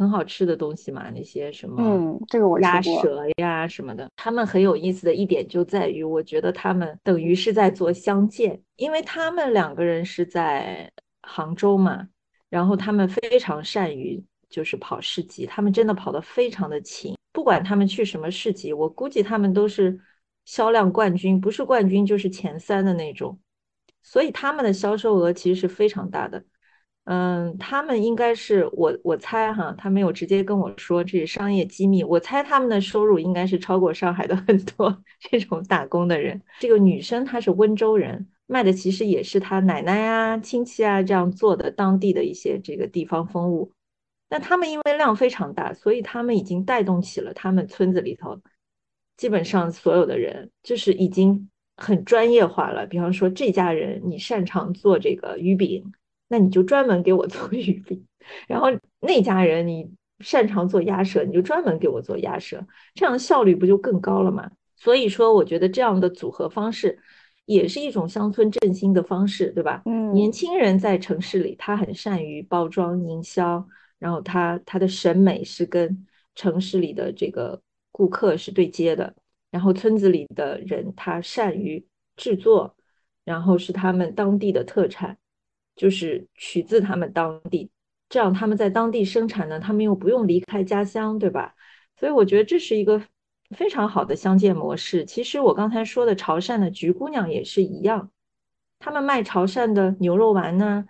[0.00, 12.08] 很好吃的东西嘛，那些什么，嗯，这个我鸭舌呀什么的，他们很有意思的一点就在于，我觉得他们等于是在做相见，因为他们两个人是在杭州嘛，
[12.48, 20.00] 然后他们非常善于就是跑市集，他们真的跑得非常的勤，不管他们去什么市集，我估计他们都是
[20.46, 23.38] 销量冠军，不是冠军就是前三的那种，
[24.02, 26.42] 所以他们的销售额其实是非常大的。
[27.12, 32.04] 嗯，他们应该是我我猜哈，他没有直接跟我说这是商业机密。
[32.04, 36.40] 我猜他们的收入应该是超过上海的很多 这种打工的人。
[36.60, 43.72] 这个女生她是温州人，卖的其实也是她奶奶呀、亲戚啊这样做的当地的一些这个地方风物。
[44.28, 48.40] 那他们因为量非常大，所以他们已经带动起了他们村子里头
[49.16, 52.86] 基本上所有的人，就是已经很专业化了。
[52.86, 55.92] 比方说这家人，你擅长做这个鱼饼。
[56.30, 58.06] 那你就专门给我做 鱼饼，
[58.46, 58.68] 然后
[59.00, 62.64] 那家人你擅长做鸭舌，你就专门给我做鸭舌，
[62.94, 64.48] 这样效率不就更高了吗？
[64.76, 66.96] 所以说，我觉得这样的组合方式
[67.46, 69.82] 也是一种乡村振兴的方式，对吧？
[69.86, 73.66] 嗯，年轻人在城市里，他很善于包装营销，
[73.98, 76.06] 然后他他的审美是跟
[76.36, 77.60] 城市里的这个
[77.90, 79.12] 顾客是对接的，
[79.50, 81.84] 然后村子里的人他善于
[82.16, 82.76] 制作，
[83.24, 85.18] 然后是他们当地的特产，
[85.76, 87.70] 就是取自他们当地，
[88.08, 91.54] 这样他们在当地生产呢，他们又不用离开家乡，对吧？
[91.98, 93.02] 所以我觉得这是一个。
[93.56, 95.04] 非常好的相见模式。
[95.04, 98.08] 其实我刚才说的潮汕的菊姑娘也是一样，
[98.78, 100.86] 他们卖潮汕的牛肉丸呢，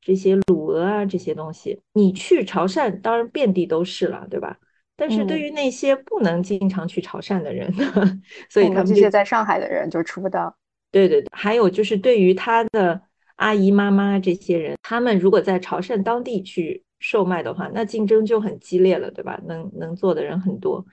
[0.00, 4.58] 这些卤鹅啊这些东西，你去潮汕当然遍地都是了，对吧？
[4.96, 7.72] 但是对于那些不能经常去潮汕的人，
[8.50, 10.52] 所以他们这些在上海的人就吃不到。
[10.90, 13.00] 对对对，还有就是对于他的
[13.36, 19.40] 阿姨妈妈这些人，他们如果在潮汕当地去售卖的话，那竞争就很激烈了，对吧？
[19.44, 20.86] 能能做的人很多。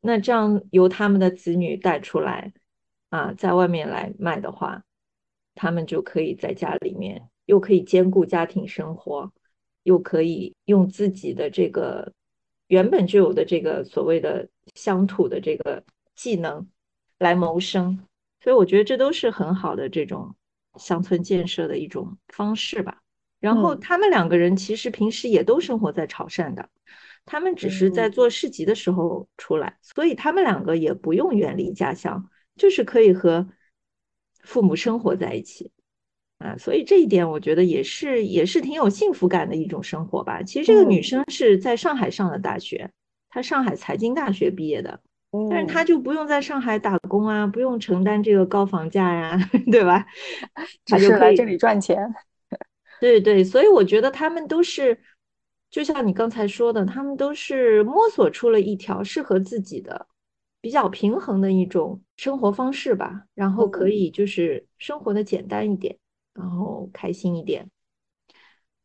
[0.00, 2.52] 那这样由他们的子女带出来，
[3.10, 4.82] 啊，在外面来卖的话，
[5.54, 9.32] 他们就可以在家里面又可以兼顾家庭生活，
[9.84, 12.12] 又可以用自己的这个
[12.66, 15.82] 原本就有的这个所谓的乡土的这个
[16.14, 16.66] 技能
[17.18, 17.98] 来谋生，
[18.40, 20.34] 所以我觉得这都是很好的这种
[20.78, 22.98] 乡村建设的一种方式吧。
[23.40, 26.68] 然后他们两个人其实平时也都生活在潮汕的。
[27.24, 33.48] 他们只是在做市集的时候出来，所以他们两个也不用远离家乡，就是可以和
[34.42, 35.70] 父母生活在一起
[36.38, 36.56] 啊。
[36.56, 40.42] 所以这一点我觉得也是也是挺有幸福感的一种生活吧。
[40.42, 42.90] 其实这个女生是在上海上的大学，
[43.28, 45.00] 她上海财经大学毕业的，
[45.50, 49.38] 但是他就不用在上海打工啊，不用承担这个高房价呀，
[49.72, 50.06] 对吧？
[50.84, 51.98] 他就来这里赚钱。
[53.00, 54.98] 对对，所以我觉得他们都是。
[55.70, 60.06] 就像你刚才说的，他们都是摸索出了一条适合自己的、
[60.60, 65.96] 比较平衡的一种生活方式吧，然后可以就是生活的简单一点，
[66.34, 67.70] 然后开心一点。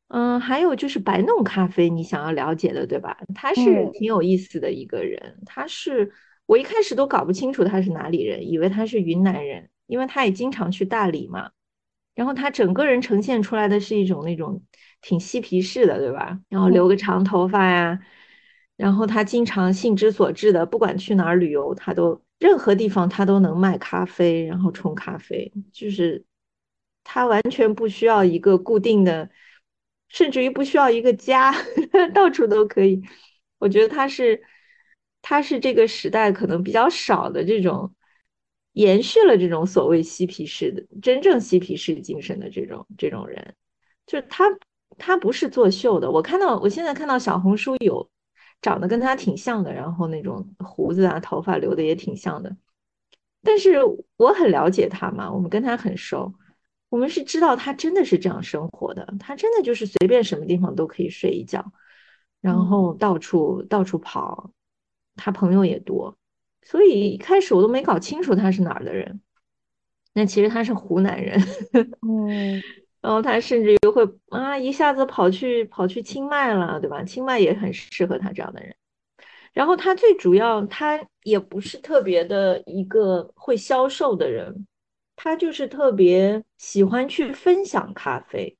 [0.07, 3.17] 嗯，还有就是白弄咖啡，你想要了解的对吧？
[3.35, 6.13] 他是挺有意思的一个人，他是
[6.47, 11.51] 我一开始都搞不清楚他是哪里人，以为他是云南人，因为他也经常去大理嘛。
[12.15, 14.63] 然后他整个人呈现出来的是一种那种。
[14.99, 16.39] 挺嬉皮士的，对吧？
[16.49, 17.99] 然后留个长头发呀，
[18.75, 26.25] 然后他经常兴之所至的，不管去哪儿旅游，他都任何地方他都能卖咖啡，然后冲咖啡，就是
[27.03, 29.29] 他完全不需要一个固定的，
[30.09, 31.53] 甚至于不需要一个家，
[32.15, 32.99] 到处都可以。
[33.59, 34.41] 我觉得他是
[35.21, 37.93] 他是这个时代可能比较少的这种
[38.73, 43.55] 延续了这种所谓嬉皮士的真正嬉皮士精神的这种这种人，
[44.05, 44.45] 就他。
[44.99, 48.09] 他不是作秀的，我看到我现在看到小红书有
[48.61, 52.55] 长得跟他挺像的，然后那种胡子啊、头发留的也挺像的。
[53.43, 53.77] 但是
[54.15, 56.33] 我很了解他嘛，我们跟他很熟，
[56.89, 61.71] 我们是知道他真的是这样生活的，他真的就是随便什么地方都可以睡一觉，
[62.41, 64.49] 然后到处到处跑，
[65.17, 66.17] 他朋友也多，
[66.61, 69.19] 所以一开始我都没搞清楚他是哪儿的人，
[70.13, 71.41] 那其实他是湖南人，
[72.07, 72.61] 嗯。
[72.99, 77.03] 然后他甚至于会啊，一下子跑去跑去清迈了，对吧？
[77.03, 78.75] 清迈也很适合他这样的人。
[79.53, 84.67] 然后他最主要，他也不是特别的一个会销售的人，
[85.15, 88.57] 他就是特别喜欢去分享咖啡。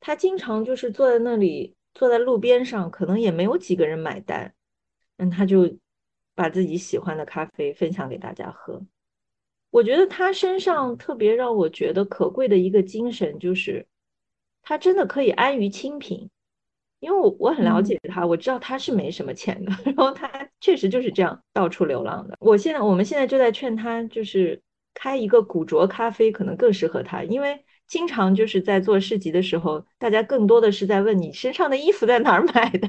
[0.00, 4.52] 他经常就是坐在那里，坐在路边上，可能也没有几个人买单，
[5.16, 5.78] 嗯，他就
[6.38, 8.80] 把自己喜欢的咖啡分享给大家喝。
[9.70, 13.84] 我觉得他身上特别让我觉得可贵的一个精神，就是
[14.62, 16.30] 他真的可以安于清贫。
[17.00, 22.36] 因为我我很了解他，我知道他是没什么钱的， 然后他确实就是这样到处流浪的。
[22.38, 24.62] 我现在我们现在就在劝他，就是
[24.94, 32.88] 开一个古着咖啡，可能更适合他，因为经常就是在做市集的时候，大家更多的是在问你身上的衣服在哪儿买的，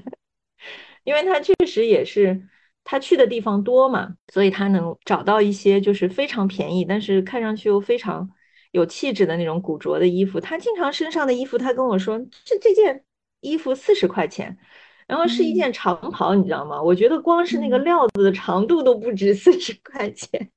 [1.03, 2.47] 因为他确实也是。
[2.84, 8.27] 他去的地方多嘛，所以他能找到一些就是非常便宜，但是看上去又非常
[8.71, 10.39] 有气质的那种古着的衣服。
[10.39, 13.03] 他经常身上的衣服，他跟我说，这这件
[13.41, 14.57] 衣服四十块钱，
[15.05, 16.82] 然后是一件长袍，你知道吗？
[16.82, 20.49] 我觉得光是那个料子的长度都不止四十块钱。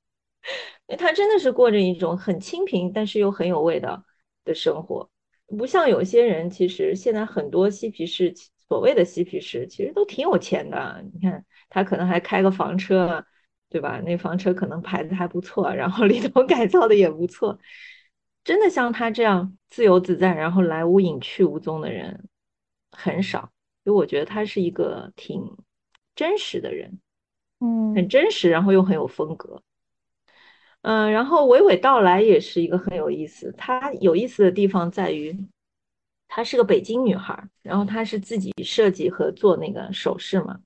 [0.97, 4.03] 他真的是过着一种很清贫，但是又很有味道
[4.47, 5.11] 的生活，
[5.59, 8.33] 不像有些人，其实现在很多嬉皮士，
[8.69, 11.05] 所谓的嬉皮士，其实都挺有钱的。
[11.13, 11.45] 你看。
[11.75, 13.25] 他可能还开个房车，
[13.71, 13.99] 对吧？
[14.05, 17.59] 那房车可能牌子还不错，然后里头改造的也不错。
[18.45, 22.29] 真的像他这样自由自在，然后来无影去无踪的人
[22.91, 23.51] 很少，
[23.85, 25.57] 所以我觉得他是一个挺
[26.15, 27.01] 真实的人，
[27.61, 29.63] 嗯，很真实，然后又很有风格。
[30.83, 33.51] 嗯，然后娓娓道来也是一个很有意思。
[33.57, 35.35] 他有意思的地方在于，
[36.29, 40.61] 她是个北京女孩，然后她是自己设计和做那个首饰嘛。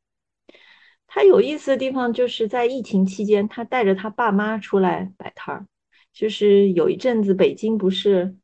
[1.17, 5.67] 他有意思的地方就是在疫情期间，他带着他爸妈出来摆摊儿。
[6.13, 8.37] 就是有一阵子北京不是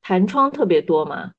[0.00, 1.32] 弹窗特别多嘛，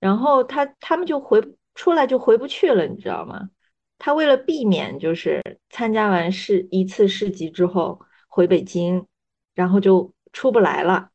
[0.00, 1.40] 然后他他们就回
[1.76, 3.50] 出来就回不去了，你知道吗？
[3.98, 9.06] 他为了避免就是参加完市一次市集之后回北京，
[9.54, 11.10] 然后就出不来了。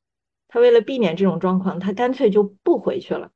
[0.48, 3.30] 他为了避免这种状况，他干脆就不回去了。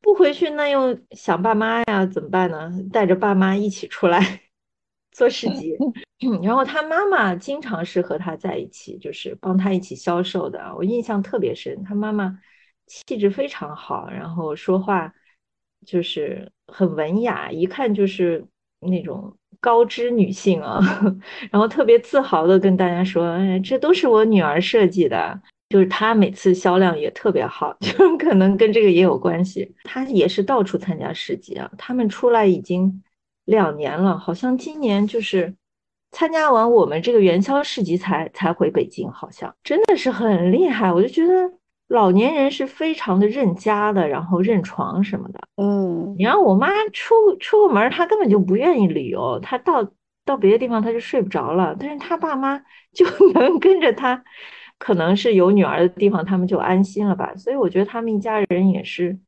[0.00, 2.70] 不回去那又想爸妈呀，怎么办呢？
[2.92, 4.42] 带着爸妈一起出来
[5.14, 5.74] 做市集。
[6.42, 10.74] 然后他妈妈经常是和他在一起，就是帮他一起销售的。
[10.76, 12.38] 我印象特别深，他妈妈
[12.86, 15.14] 气质非常好，然后说话
[15.86, 18.44] 就是很文雅，一看就是。
[18.86, 20.78] 那种高知女性啊，
[21.50, 25.40] 然后特别自豪的跟大家说：“哎，这都是我女儿设计的。”
[25.70, 29.74] 就是她每次销量也特别好， 就可能跟这个也有关系。
[29.84, 33.02] 她也是到处参加市集啊，他们出来已经
[33.44, 35.54] 两年了，好像今年就是
[36.10, 40.92] 参加完我们这个元宵市集才才回北京，好像真的是很厉害。
[40.92, 41.52] 我就觉得。
[41.88, 45.38] 老年人是非常的认家的，然后认床什么的。
[45.56, 49.86] 嗯，你让我妈出出个门，她根本就不愿意旅游，她到
[50.24, 51.76] 到别的地方她就睡不着了。
[51.78, 52.58] 但是她爸妈
[52.94, 54.24] 就 能跟着她，
[54.78, 57.34] 可能是有女儿的地方，他们就安心了吧。
[57.36, 59.18] 所以我觉得他们一家人也是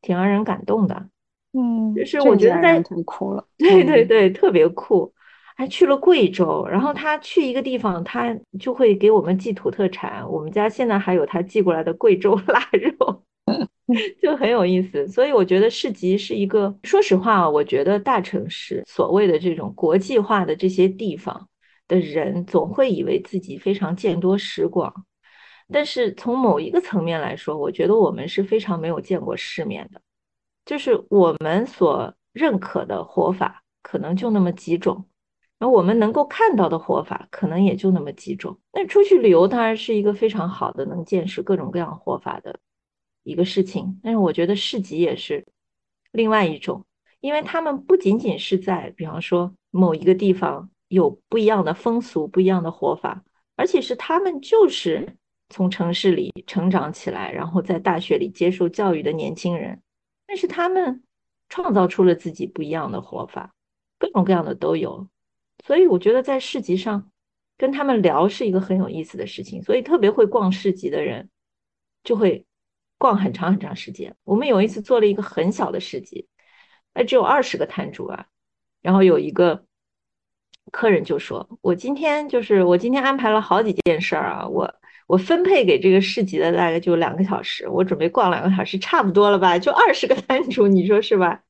[0.00, 1.06] 挺让人感动的。
[1.58, 5.12] 嗯，就是我觉得在太酷了，对对对，特别酷。
[5.56, 10.26] 还去了贵州，然后他去一个地方，他就会给我们寄土特产。
[10.26, 13.22] 我们家现在还有他寄过来的贵州 腊肉，
[14.22, 15.06] 就很有意思。
[15.06, 21.46] 所以我觉得市集是一个，说实话，我觉得大城市所谓的这种国际化的这些地方
[21.86, 24.90] 的人，总会以为自己非常见多识广，
[25.70, 30.00] 但是从某一个层面来说，我觉得我们是非常没有见过世面的，
[30.70, 35.04] 就是我们所认可的活法，可能就那么几种。
[35.58, 38.56] 然后我们能够看到的活法可能也就那么几种。
[38.72, 42.60] 那出去旅游当然是一个非常好的能见识各种各样活法的
[43.24, 43.98] 一个事情。
[44.00, 45.44] 但是我觉得市集也是
[46.12, 46.86] 另外一种，
[47.18, 53.24] 因为他们不仅仅是在，比方说某一个地方有不一样的风俗、不一样的活法，
[53.56, 55.16] 而且是他们就是
[55.48, 59.82] 从城市里成长起来，然后在大学里接受教育的年轻人，
[60.30, 61.02] 但是他们
[61.48, 63.52] 创造出了自己不一样的活法，
[63.98, 65.08] 各种各样的都有。
[65.66, 67.10] 所以我觉得在市集上
[67.58, 69.60] 跟他们聊是一个很有意思的事情。
[69.64, 71.28] 所以特别会逛市集的人
[72.04, 72.46] 就会
[72.96, 74.14] 逛很长很长时间。
[74.22, 76.28] 我们有一次做了一个很小的市集，
[76.92, 78.26] 哎，只有二十个摊主啊。
[78.82, 79.64] 然后有一个
[80.70, 84.72] 客人就说：“我今天就是我今天安排了好几件事儿啊，我
[85.10, 89.58] 我分配给这个市集的大概就两个小时，我准备逛两个小时，差不多了吧？
[89.58, 91.40] 就二十个摊主，你说是吧？”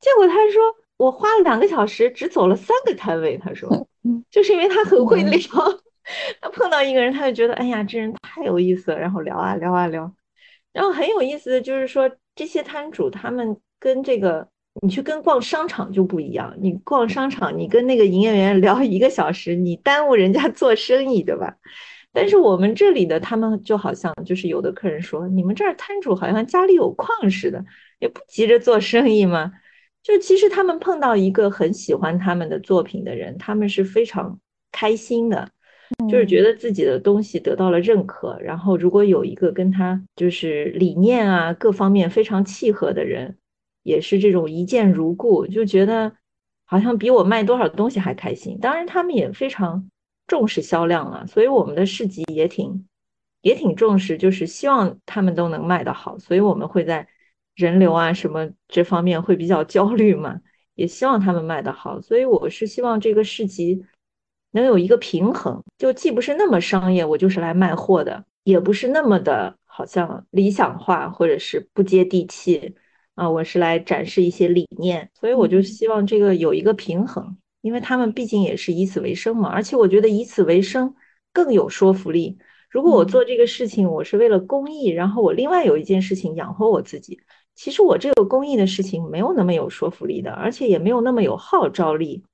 [0.00, 0.62] 结果他说。
[0.98, 3.38] 我花了两个小时，只走了三个摊位。
[3.38, 3.70] 他说，
[4.32, 5.38] 就是因为他很会聊，
[6.42, 8.98] 他碰到一个人，他就觉得，哎呀，这人太有意思了。
[8.98, 10.12] 然后聊啊聊啊聊，
[10.72, 14.48] 然后很有意思的就是说，这些摊主他们跟这个
[14.82, 16.52] 你去跟逛商场就不一样。
[16.60, 21.54] 你逛商场，你跟那个营业员聊一个小时，你耽误人家做生意，对吧？
[22.12, 27.64] 但是我们这里的他们就好像就是有的客人说，你们这儿摊主好像家里有矿似的，
[27.98, 29.52] 也不急着做生意嘛？
[30.02, 34.40] 就其实他们碰到一个很喜欢他们的作品的人，他们是非常
[34.72, 35.50] 开心的，
[36.10, 38.38] 就是觉得自己的东西得到了认可。
[38.40, 43.36] 然后如果有一个跟他就是理念啊各方面非常契合的人，
[43.82, 46.12] 也是这种一见如故，就觉得
[46.64, 48.58] 好像比我卖多少东西还开心。
[48.60, 49.90] 当然他们也非常
[50.28, 52.86] 重视销量了，所以我们的市集也挺
[53.40, 56.16] 也挺重视，就是希望他们都能卖得好。
[56.20, 57.08] 所以我们会在。
[57.58, 60.40] 人流啊，什么这方面会比较焦虑嘛？
[60.76, 63.84] 也希望他们卖得好，所以我是希望这个市集
[64.52, 72.76] 能有一个平衡，就既不是那么商业，我就是来卖货的，也不是那么的好像理想化或者是不接地气
[73.16, 77.36] 啊，我是来展示一些理念，所以我就希望这个有一个平衡，
[77.68, 80.94] 因为他们毕竟也是以此为生嘛，而且我觉得以此为生
[81.34, 82.38] 更有说服力。
[82.70, 87.20] 如果我做这个事情，我是为了公益，然后我另外有一件事情养活我自己。
[87.54, 92.24] 其实我这个公益的事情没有那么有说服力的，而且也没有那么有号召力。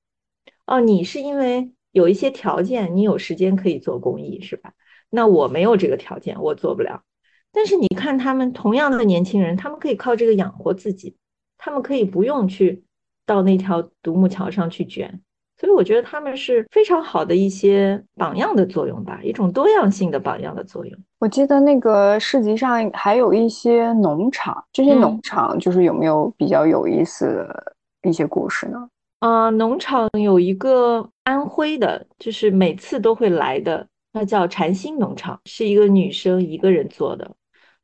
[0.66, 4.72] 哦，你是因为有一些条件，你有时间可以做公益，是吧？
[5.10, 7.02] 那我没有这个条件，我做不了。
[7.50, 11.16] 但是你看他们同样的年轻人，他们可以靠这个养活自己，
[11.58, 12.84] 他们可以不用去
[13.26, 15.22] 到那条独木桥上去卷。
[15.64, 20.94] 所以我觉得他们是非常好的一些榜样的作用吧，一种多样性的榜样的作用。
[21.20, 28.86] 我记得那个市集上还有一些农场，这些农场就是有没有比较有意思的一些故事呢？
[29.20, 37.30] 啊，农场有一个安徽的，就是每次都会来的，那叫禅心农场，是一个女生一个人做的。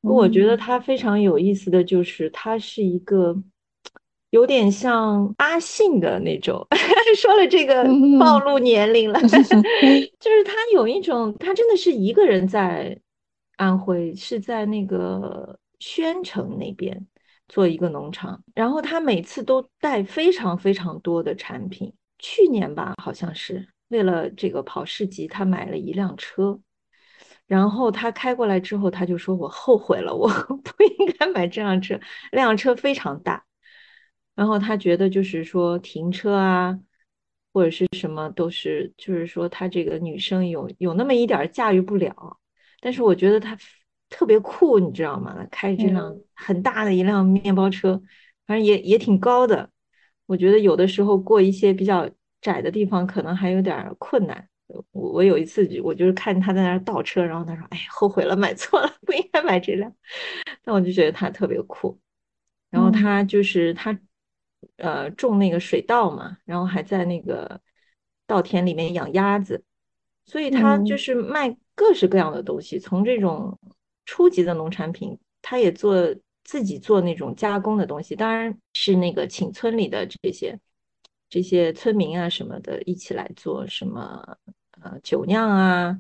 [0.02, 3.34] 我觉得它非常有意思的就是，它是一个
[4.30, 6.66] 有点像阿信的那种。
[7.16, 7.84] 说了这个
[8.18, 12.98] 暴露年龄了， 就是他有一种，他真的是一个人在
[13.56, 17.06] 安徽，是在那个宣城那边。
[17.52, 21.92] 做一个农场，然后他每次都带非常非常多的产品。
[22.20, 26.60] 去年吧，好像是为了这个跑市集，他买了一辆车。
[27.48, 30.28] 然后他开过来之后，他就说：“我后悔了，我
[30.62, 31.98] 不应该买这辆车。
[32.30, 33.42] 那辆车非常大，
[34.40, 36.80] 然后他觉得就是说停车啊，
[37.52, 42.14] 或者是什么都是，就是说他这个女生有有那么一点驾驭不了。
[42.80, 43.56] 但是我觉得他。”
[44.12, 45.46] 特别酷，你知道吗？
[45.52, 47.94] 开这辆很大的一辆面包车，
[48.44, 49.70] 反正也也挺高的。
[50.26, 52.10] 我觉得有的时候过一些比较
[52.40, 54.48] 窄的地方，可能还有点困难。
[54.66, 59.94] 我我有一次，我就是看他在那儿倒车，然后他说：“哎，后悔了，买错了，不应该买这辆。”
[60.64, 61.96] 但我就觉得他特别酷。
[62.68, 63.96] 然后他就是他，
[64.76, 67.60] 呃，种那个水稻嘛，然后还在那个
[68.26, 69.62] 稻田里面养鸭子，
[70.24, 73.58] 所以他就是卖各式各样的东西，从这种。
[74.06, 75.94] 初级的农产品，他也做
[76.42, 80.58] 自己做那种加工的东西，当然是那个请村里的这些
[81.28, 84.36] 这些村民啊什么的一起来做什么
[84.82, 85.96] 呃酒酿啊，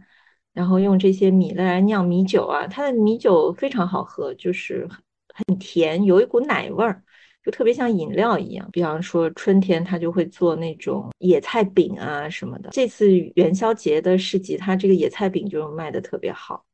[0.52, 4.98] 然后用这些米来酿米酒啊，它的米酒非常好喝，就是很
[5.46, 7.04] 很甜，有一股奶味儿，
[7.44, 8.68] 就特别像饮料一样。
[8.72, 12.70] 比方说春天他就会做那种野菜饼啊什么的。
[12.70, 16.64] 这次元宵节的市集，他这个野菜饼就卖的特别好。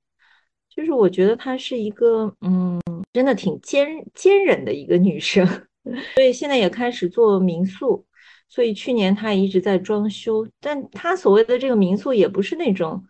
[0.68, 2.78] 就是我觉得她是一个，嗯，
[3.14, 5.46] 真的挺坚坚韧的一个女生，
[6.16, 8.04] 所以现在也开始做民宿。
[8.48, 13.02] 所以去年她一直在装修，但她所谓的这个民宿也不是那种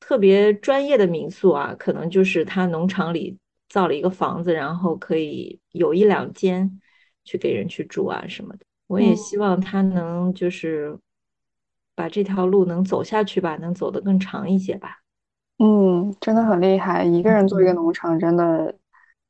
[0.00, 3.36] 特别专业的民宿啊，可能就是她农场里
[3.68, 6.80] 造了一个房子，然后可以有一两间
[7.24, 8.60] 去给人去住啊什么的。
[8.86, 10.96] 我也希望他能就是
[11.94, 14.98] 把这条路能走下去吧，能走得更长一些吧。
[15.58, 18.74] 嗯，真的很厉害，一个人做一个农场，真的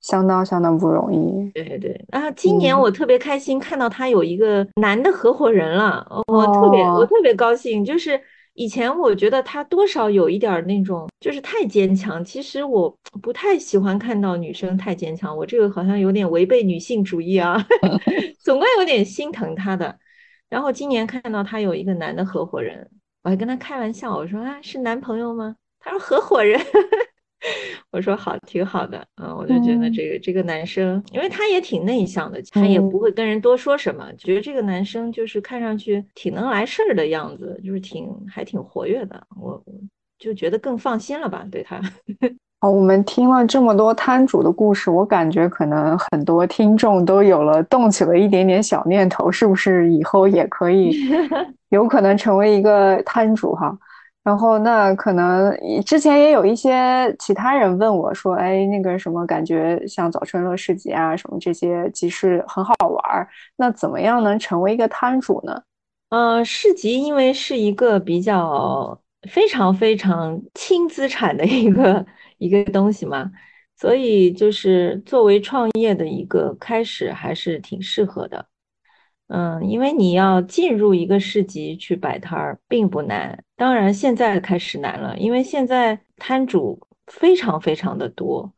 [0.00, 1.50] 相当相当不容易。
[1.52, 7.84] 对对，啊，今年我特别开心看到他有一个男的合伙人了，我特别我特别高兴。
[7.84, 8.20] 就是
[8.56, 12.24] 以前我觉得他多少有一点那种，就是太坚强。
[12.24, 12.88] 其实我
[13.22, 17.62] 不太喜欢看到女生太坚强，我这个好像有点违背女性主义啊，
[18.40, 19.98] 总归有点心疼他的。
[20.48, 22.90] 然后今年看到他有一个男的合伙人，
[23.22, 25.56] 我还跟他开玩笑，我说啊，是男朋友吗？
[25.78, 26.58] 他说合伙人，
[27.92, 39.62] 我说好，挺好的，嗯，我就觉得这个这个男生，因为他也挺内向的，他也不会跟人多说什么，觉得这个男生就是看上去挺能来事儿的样子，就是挺还挺活跃的，我
[40.18, 41.80] 就觉得更放心了吧，对他。
[42.60, 50.92] 好， 我们听了这么多摊主的故事，我感觉可能很多听众都有了动起了一点点小念头，是不是以后也可以
[51.70, 53.74] 有可能成为一个摊主哈？
[54.26, 65.62] 然后那可能之前也有一些其他人问我说：“哎，那个什么，感觉像早春乐市集啊，什么这些集市很好玩儿，那怎么样能成为一个摊主呢？”
[66.10, 69.00] 呃，市集因为是一个比较
[69.30, 72.04] 非常非常轻资产的一个
[72.38, 73.30] 一个东西嘛，
[73.76, 78.44] 所以就是作为创业的一个开始，还是挺适合的。
[79.28, 88.52] 嗯，因为你要进入一个市集去摆摊儿并不难，当然现在开始难了，因为现在摊主非常非常的多，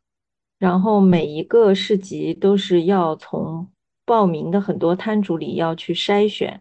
[0.59, 3.69] 然后每一个市集都是要从
[4.05, 6.61] 报名的很多摊主里要去筛选，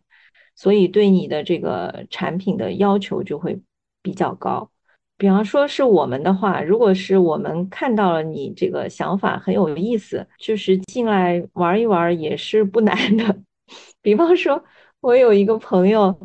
[0.56, 3.60] 所以对你的这个产品的要求就会
[4.04, 4.70] 比较高。
[5.18, 13.36] 比方说是我们的话，如果是我们看到了你这个想法很有意思，就是进来玩一玩也是不难的。
[14.04, 14.64] 比方说，
[15.00, 16.16] 我有一个朋友，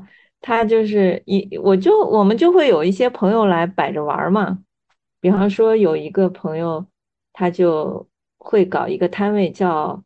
[0.43, 4.59] 他就是一，我就我们就会有一些朋友来摆着玩嘛。
[5.20, 6.84] 比方说，有一个朋友，
[7.32, 8.07] 他就
[8.38, 10.03] 会搞一个摊位，叫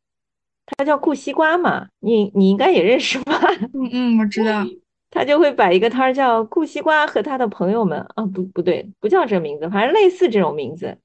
[0.67, 3.41] 他叫顾西瓜嘛，你你应该也认识吧？
[3.75, 4.65] 嗯嗯，我知道。
[5.11, 10.99] 他就会摆一个摊儿，叫顾西瓜和他的朋友们啊，不不对，不叫这名字，反正类似这种名字，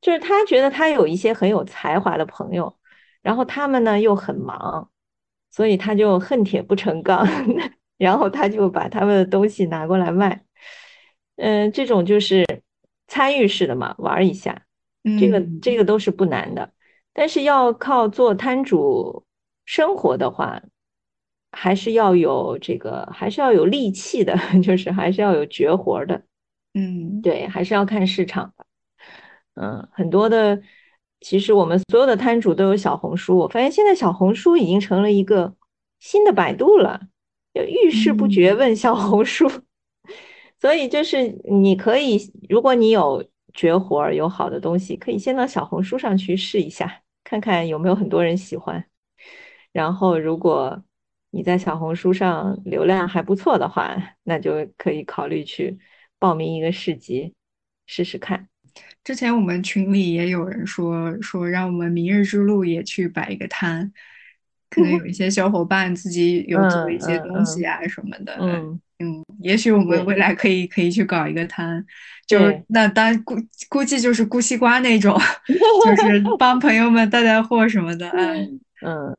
[0.00, 2.74] 就是他觉得他有一些很有才华的朋友，
[3.20, 4.88] 然后他们呢又很忙。
[5.54, 7.26] 所以他就恨铁不成钢，
[8.02, 10.44] 然后他就把他们的东西拿过来卖。
[11.36, 12.44] 嗯，这种就是
[13.06, 14.64] 参与式的嘛，玩一下，
[15.20, 16.72] 这个这个都是不难的。
[17.12, 19.24] 但是要靠做摊主
[19.64, 20.60] 生活的话，
[21.52, 26.22] 还是要有这个，还是要有力气的， 就是还是要有绝活的。
[26.74, 28.66] 嗯，对，还是要看市场的。
[29.54, 30.60] 嗯，很多的，
[31.20, 33.38] 其实我们所有的摊主都有小红书。
[33.38, 35.54] 我发现现在小红书已经成了一个
[36.00, 37.00] 新的百度了，
[37.54, 39.50] 就遇事不决问小红书。
[40.60, 48.84] 所以就是你可以，如果你有绝活儿、有好的东西，可以先到小红书上去试一下，看看有没有很多人喜欢。
[49.72, 50.84] 然后，如果
[51.30, 55.78] 你在小红书上流量还不错的话，那就可以考虑去
[56.18, 57.34] 报名一个市集
[57.86, 58.48] 试试看。
[59.02, 63.92] 之前我们群里也有人说说让我们明日之路也去摆一个摊，
[64.72, 68.36] 可能有一些小伙伴自己有做一些东西啊什么的。
[68.40, 68.80] 嗯。
[68.98, 71.84] 嗯，也许我们未来可以可以去搞一个摊，
[72.24, 73.34] 就是那当估
[73.68, 75.18] 估计就是咕西瓜那种，
[75.84, 78.08] 就是帮朋友们带带货什么的。
[78.14, 78.60] 嗯。
[78.84, 79.16] 嗯，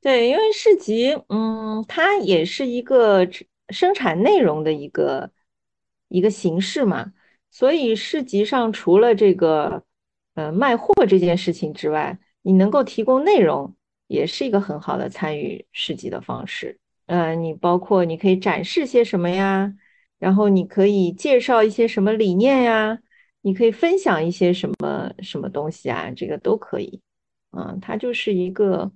[0.00, 3.24] 对，因为市集，嗯，它也是一个
[3.68, 5.30] 生产内容的一个
[6.08, 7.12] 一个形式嘛，
[7.50, 9.84] 所以市集上除了这个
[10.34, 13.74] 呃卖货这件事情之外，你能够提供内容，
[14.14, 16.78] 也是一个很好的参与市集的方式。
[17.06, 19.74] 呃，你包括你可以展示些什么呀？
[20.18, 22.98] 然后你可以介绍一些什么理念呀？
[23.42, 26.10] 你可以分享一些什么什么东西啊？
[26.16, 27.02] 这个都可以。
[27.50, 28.90] 嗯，它就是一个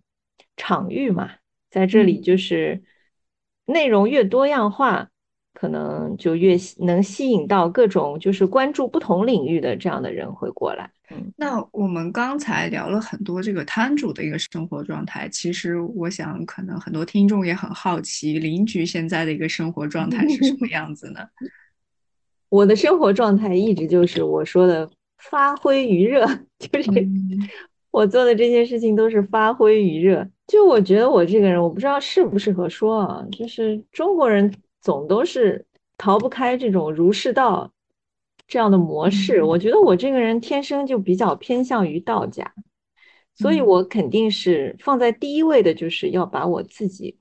[0.56, 1.32] 场域嘛，
[1.70, 2.82] 在这里就是
[3.66, 5.10] 内容越多样化，
[5.52, 10.90] 可能就越能吸引到各种就是关注不同领域的这样的人会过来。
[11.36, 21.20] 那我们刚才聊了很多这个摊主的一个生活状态，其实我想可能很多听众也很好奇，邻居现在的一个生活状态是什么样子呢？
[22.50, 26.26] 我的生活状态一直就是我说的发挥余热，
[26.58, 26.90] 就是
[27.90, 30.28] 我做的这些事情都是发挥余热。
[30.46, 35.64] 就我觉得我这个人，我不知道适不适合说啊，就是中国人总都是
[35.96, 37.70] 逃不开这种儒释道。
[38.48, 42.50] 这样的模式，我觉得我这个人天生就比较偏向于道家，
[43.34, 47.18] 所以我肯定是放在第一位的，就是要把我自己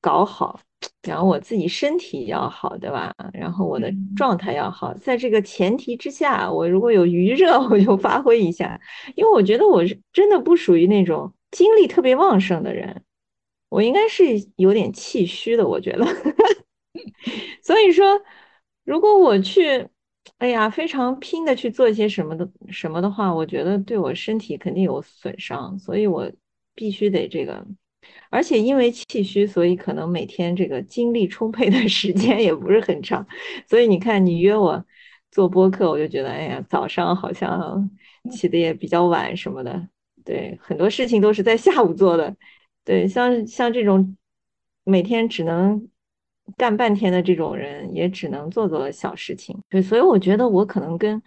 [0.00, 0.58] 搞好，
[1.04, 3.14] 然后我自己身体要好，对吧？
[3.32, 8.80] 然后我的状态要好，在这个前提之下，我如果有余热，我就发挥一下，
[9.14, 13.04] 因为我觉得我是真的不属于那种精力特别旺盛的人，
[13.68, 14.24] 我应该是
[14.56, 16.04] 有点气虚的，我觉得。
[17.62, 18.20] 所以说，
[18.82, 19.86] 如果我去。
[20.38, 26.30] 哎呀，非常拼的去做一些什么的什么的话，我觉得对我身体肯定有损伤，所以我
[26.74, 27.64] 必须得这个。
[28.30, 33.26] 而且因为气虚，所以可能每天这个精力充沛的 时间也不是很长。
[33.68, 34.84] 所以你看，你约我
[35.30, 37.88] 做播客，我就觉得，哎呀，早上好像
[38.30, 39.88] 起的也比较晚什么的。
[40.24, 42.36] 对，很多事情都是在下午做的。
[42.84, 44.16] 对，像像这种
[44.84, 45.88] 每天只能。
[46.56, 49.56] 干半天的这种人，也只能做做小事情。
[49.68, 51.22] 对，所以我觉得我可能跟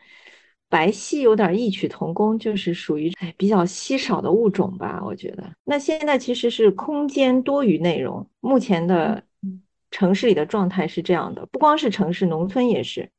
[0.70, 5.02] 白皙有点异曲同工，就是属于哎比较稀少的物种吧。
[5.06, 8.28] 我觉得，那现在其实是空间多于内容。
[8.42, 9.24] 目前的
[9.90, 13.10] 城市里的状态是这样的，不光是城市，农村也是，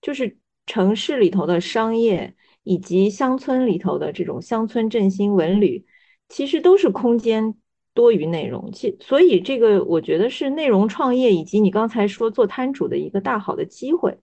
[0.00, 5.84] 就是城市里头的商业以及乡村里头的这种乡村振兴文旅，
[6.28, 7.54] 其实都是空间。
[7.96, 14.16] 多于内容，其所以这个我觉得是内容创业以及你刚才说做摊主的一个大好的机会。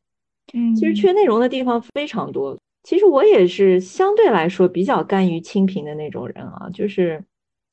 [0.53, 2.57] 嗯，其实缺内容的地方非常多。
[2.83, 7.23] 其实我也是相对来说比较甘于清贫的那种人啊，就是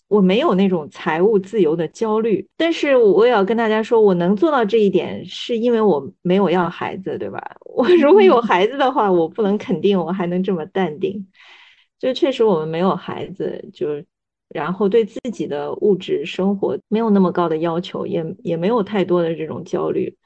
[0.09, 2.47] 我没有那种财务自由的焦虑。
[2.57, 7.41] 但是我也要跟大家说，我能做到这一点，是因为我没有要孩子，对吧？
[7.75, 11.27] 我如果有孩子的话，我不能肯定我还能这么淡定。
[11.99, 13.89] 就确实我们没有孩子，就。
[14.53, 20.17] 然后对自己的物质生活没有那么高的要求，也也没有太多的这种焦虑，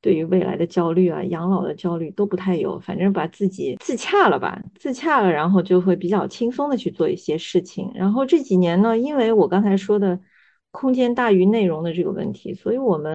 [0.00, 2.80] 对于未来的焦虑啊、养老的焦虑都不太有。
[2.80, 7.88] 反正把自己自洽了吧，自洽了，然后就会比较轻松的去做一些事情。
[7.94, 10.18] 然后这几年呢，因为我刚才说的
[10.72, 13.14] 空间大于内容的这个问题，所以我们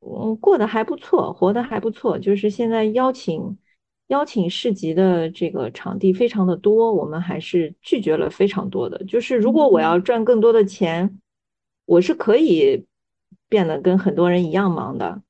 [0.00, 2.18] 嗯过得还不错，活得还不错。
[2.18, 3.58] 就是现在邀请。
[4.08, 9.02] 邀请市集的这个场地非常的多，我们还是拒绝了非常多的。
[9.04, 11.18] 就是如果我要赚更多的钱，
[11.84, 12.86] 我是可以
[13.48, 15.22] 变得跟很多人一样忙的，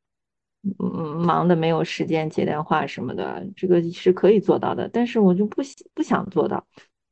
[0.78, 4.88] 嗯，忙的没有时间接电话什么的，这个是可以做到的。
[4.92, 5.62] 但是我就不
[5.94, 6.66] 不想做到。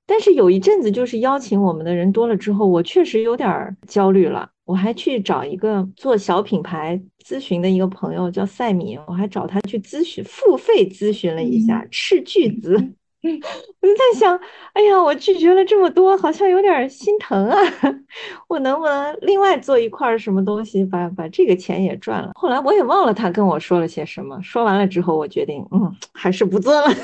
[0.07, 12.75] 但是有一阵子就是邀请我们的人多了之后，我确实有点焦虑了，我还去找一个做小品牌咨询的一个朋友叫赛米，我还找他去咨询，付费咨询了一下斥巨资。
[13.25, 14.39] 我就在想，
[14.75, 17.59] 哎呀，我拒绝了这么多，好像有点心疼啊。
[18.49, 22.33] 我能不能另外做一块什么东西，把把这个钱也赚了？
[22.35, 24.39] 后来我也忘了他跟我说了些什么。
[24.43, 26.95] 说完了之后，我决定，嗯，还是不做了。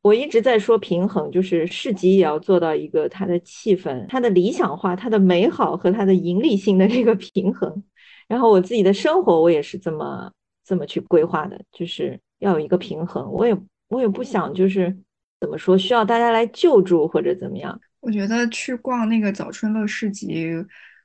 [0.00, 7.82] 我一直在说平衡，就是市集也要做到一个它的气氛、它的理想化、它的美好和它的盈利性的这个平衡。
[8.28, 10.30] 然后我自己的生活，我也是这么
[10.64, 13.30] 这么去规划的，就是要有一个平衡。
[13.32, 13.56] 我也
[13.88, 14.96] 我也不想就是
[15.40, 17.78] 怎么说，需要大家来救助或者怎么样。
[18.00, 20.48] 我觉得去逛那个早春乐市集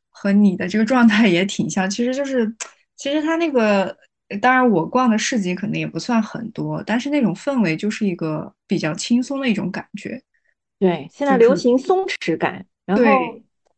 [0.09, 2.55] 和你的这个状态也挺像，其实就是，
[2.95, 3.97] 其实它那个。
[4.37, 10.21] 当然，我逛的市集可能也不算很多，但是那种氛围就是一个比较轻松的一种感觉。
[10.79, 12.65] 对，现在流行松弛感。
[12.85, 13.03] 然后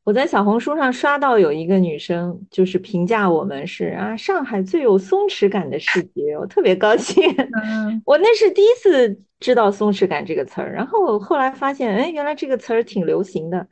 [0.04, 7.24] 我在小红书上刷到有一个女生，就是评价我们是啊，上海最有松弛感的市集，我特别高兴。
[7.64, 13.68] 嗯我那是第一次知道“松弛感”这个词儿，然后后来发现，哎，原来这个词儿挺流行的。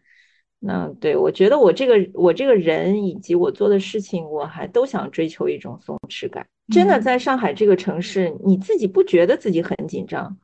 [0.60, 6.46] 那对我觉得我这个我这个人以及我做的事情，我还都想追求一种松弛感。
[6.72, 10.38] 真的，在上海这个城市，你自己不觉得自己很紧张。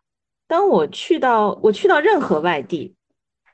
[0.47, 2.93] 当我去到我去到任何外地，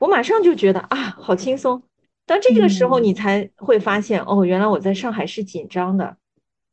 [0.00, 1.82] 我马上就觉得啊，好轻松。
[2.26, 6.16] 当这个时候，你才会发现，哦，原来我在上海是紧张的，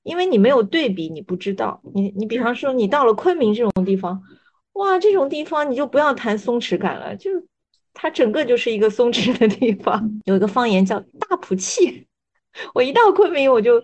[0.02, 1.80] 因为你没有对比，你不知道。
[1.94, 4.24] 你你比方说，你到了昆明这种地方，
[4.74, 7.30] 哇，这种地方你就不要谈松弛感了，就
[7.94, 10.20] 它整个就是一个松弛的地方。
[10.26, 12.08] 有一个方言叫大普气，
[12.74, 13.84] 我一到昆明我就。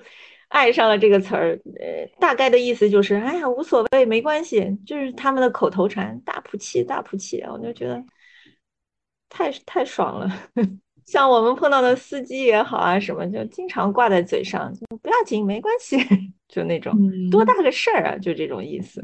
[0.50, 8.04] 爱上了这个词儿，呃，大概的意思就是，哎呀，无所谓，没关系，就是他们的口头禅，大普气，大普气，我就觉得
[9.30, 10.30] 太太爽了。
[11.06, 15.98] 像我们碰到的司机也好啊，什么就经常挂在嘴上，就不要紧，没关系，
[16.48, 16.94] 就那种
[17.32, 19.04] 多大个事儿啊，就这种意思。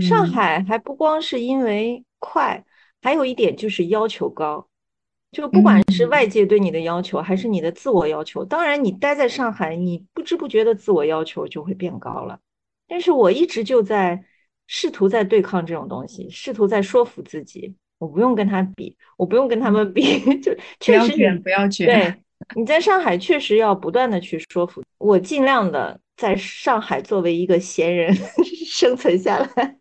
[0.00, 2.64] 上海还不光是因为快，
[3.02, 4.66] 还有一点就是要求高。
[5.32, 12.38] 就不管是外界对你的要求，还是你的自我要求，当然你待在上海，你不知不觉的自我要求就会变高了。
[12.88, 14.24] 但是我一直就在
[14.66, 21.86] 试图在对抗这种东西，试图在说服自己，我不用跟他比，我不用跟他们比， 就确实不要卷。
[21.86, 22.14] 对，
[22.56, 28.12] 你在上海确实要不断的去说服我，尽量的在上海作为一个闲人
[28.66, 29.76] 生存下来。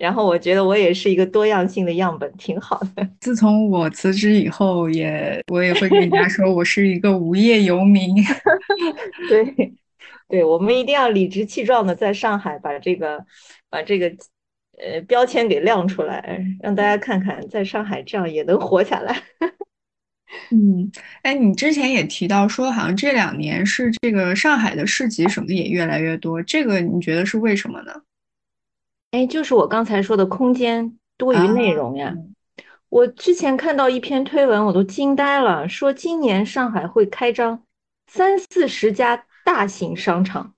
[0.00, 3.08] 然后我觉得我也是一个多样性的样本，挺好的。
[3.20, 8.14] 自从我辞职以后，也我也会跟人家说我是一个无业游民。
[9.28, 9.72] 对，
[10.28, 13.24] 对，我们一定要理直气壮的在上海把这个
[13.68, 14.08] 把这个
[14.78, 19.22] 呃标签给亮出来，让大家看看在上海这样也能活下来。
[20.50, 20.90] 嗯，
[21.22, 27.92] 哎，你之前也提到说，好像这两年是这个上海的市集什么也越来越多，这个你觉得是为什么呢？
[29.10, 32.14] 哎，就是我刚才说的空间多于内容呀。
[32.88, 37.62] 我之前看到一篇推文，我都惊呆了，说今年上海会开张
[38.06, 40.54] 三四十家大型商场，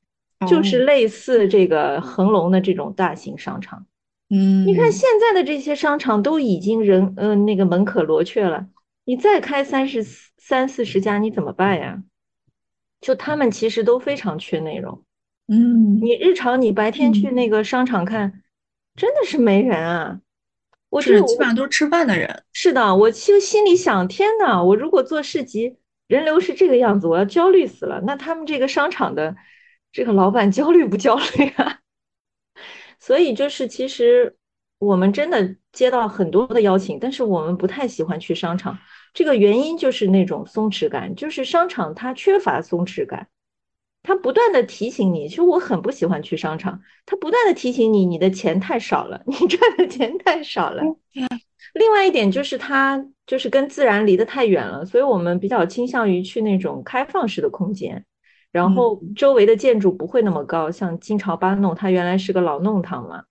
[0.46, 3.86] 就是类似这个恒隆的这种大型商场。
[4.28, 8.66] 嗯，你看现在的这些商场都已经人嗯那个门可罗雀了，
[9.04, 10.04] 你再开三十
[10.36, 12.02] 三四十家，你怎么办呀？
[13.00, 15.02] 就他们其实都非常缺内容。
[15.48, 18.42] 嗯，你日常你白天去那个商场看，
[18.94, 20.20] 真的是没人啊！
[20.90, 22.44] 我是基本上都是吃饭的人。
[22.52, 25.76] 是的，我就心里想，天呐，我如果做市集，
[26.06, 28.02] 人流是这个样子，我要焦虑死了。
[28.06, 29.36] 那他们这个商场的
[29.90, 31.78] 这个老板焦虑不焦虑啊？
[33.00, 34.36] 所以就是，其实
[34.78, 38.78] 我们真的接到很多的邀请，但是我们不太喜欢去商场。
[39.14, 43.28] 这个原因就是那种松弛感，就是商场它缺乏松弛感。
[44.08, 46.80] 他不断的提醒你，其实我很不喜欢去商场。
[47.04, 50.82] 他不断的提醒你，你的钱太少了， 你赚的钱太少了。
[51.74, 58.02] 另外一点就是，它就是跟自然离得太远了，所以我们比较倾向于去那种开放式的空间，
[58.50, 63.24] 然后周围的建筑不会那么高，像金朝八弄，它原来是个老弄堂嘛。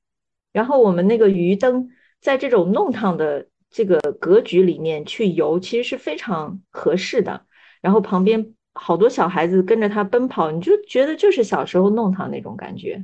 [0.54, 1.90] 然后我们那个鱼灯
[2.22, 7.48] 在这种弄堂的这个格局里面去游，其实是非常合适的。
[7.82, 8.54] 然后旁边。
[8.80, 13.04] 好多小孩子跟着他奔跑，你就觉得就是小时候弄堂那种感觉。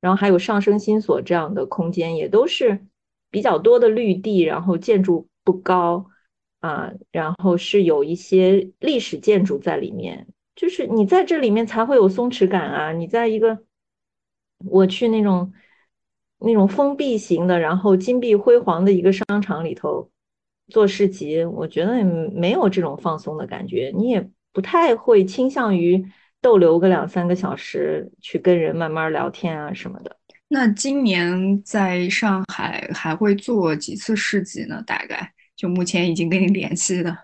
[0.00, 2.86] 然后还有上升新所这样的空间，也都是
[3.30, 6.06] 比较多的绿地，然后建筑不高
[6.60, 12.92] 啊，然后是有一些历史建筑在里面，就是你在这里面才会有松弛感啊。
[12.92, 13.58] 你在一个
[14.68, 15.52] 我去那种
[16.38, 20.10] 那种封闭型的，然后金碧辉煌的一个商场里头
[20.68, 24.28] 做市集，我觉得没有这种放松的感觉，你也。
[24.56, 26.02] 不太会倾向于
[26.40, 30.16] 逗留个两三个小时去跟人慢慢聊天啊什么的。
[30.48, 34.82] 那今年在上海还会做几次市集呢？
[34.86, 37.14] 大概就目前已经跟你联系的，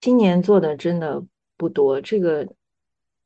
[0.00, 1.22] 今年做的真的
[1.58, 2.48] 不多，这个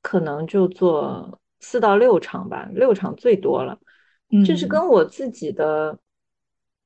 [0.03, 3.79] 可能就做四到六场吧，六场最多了。
[4.45, 5.97] 这是跟我自己的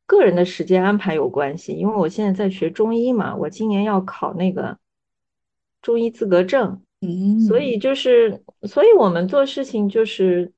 [0.04, 4.76] 个人的时间安排有关系，因为我现在在学中医嘛，我今年要考那个
[5.84, 10.50] 中医资格证，嗯，所以就是，所以我们做事情就是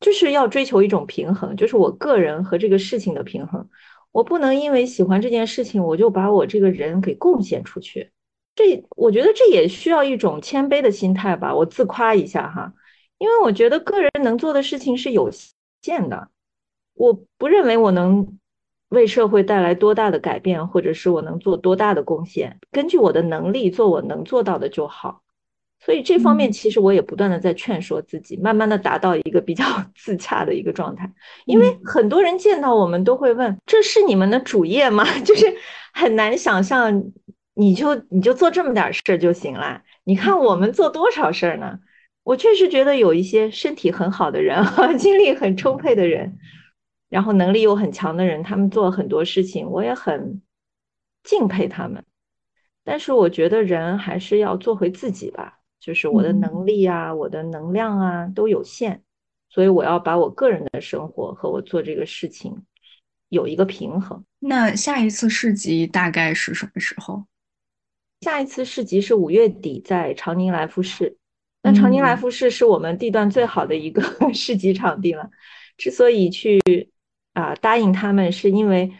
[0.00, 3.66] 就是要追求一种平衡，就是我个人和这个事情的平衡。
[4.12, 8.10] 我不能因为喜欢这件事情，我就把我这个人给贡献出去。
[8.54, 11.54] 这我觉得这也需要一种谦卑的心态吧。
[11.54, 12.74] 我自夸一下哈，
[13.16, 15.30] 因为我觉得个人能做的事情是有
[15.82, 16.08] 限。
[16.10, 16.28] 的，
[16.94, 18.38] 我不认为我能
[18.88, 22.58] 为社会带来多大的改变，或者是我能做多大的贡献。
[22.72, 25.22] 根据我的能力做我能做到的就好。
[25.80, 29.64] 所以这方面其实我也不断的在劝说自己，慢慢的达到一个比较
[29.94, 31.08] 自洽的一个状态。
[31.46, 35.46] 因为很多人见到我们都会问：“这是你们的主业吗？” 就是
[35.92, 37.04] 很难想象，
[37.54, 39.82] 你就你就做这么点事儿就行了。
[40.02, 41.78] 你看我们做多少事儿呢？
[42.24, 46.36] 我确实觉得有一些身体很好的人，哈，精力很充沛的人，
[47.08, 50.42] 然后能力又很强的人，他们做很多事情，我也很
[51.22, 52.04] 敬佩他们。
[52.84, 59.02] 但是我觉得人还是要做回自己吧，就是我的能力啊，我的能量啊都有限，
[59.48, 62.64] 所以我要把我个人的生活和我做这个事情
[63.28, 64.24] 有一个平衡。
[64.38, 67.24] 那下一次市集大概是什么时候？
[68.22, 71.16] 下一次市集是五月底，在长宁来福士。
[71.62, 74.02] 那长宁来福士是我们地段最好的一个
[74.32, 75.30] 市集场地了。
[75.76, 76.60] 之所以去
[77.38, 78.92] 啊答应他们，是因为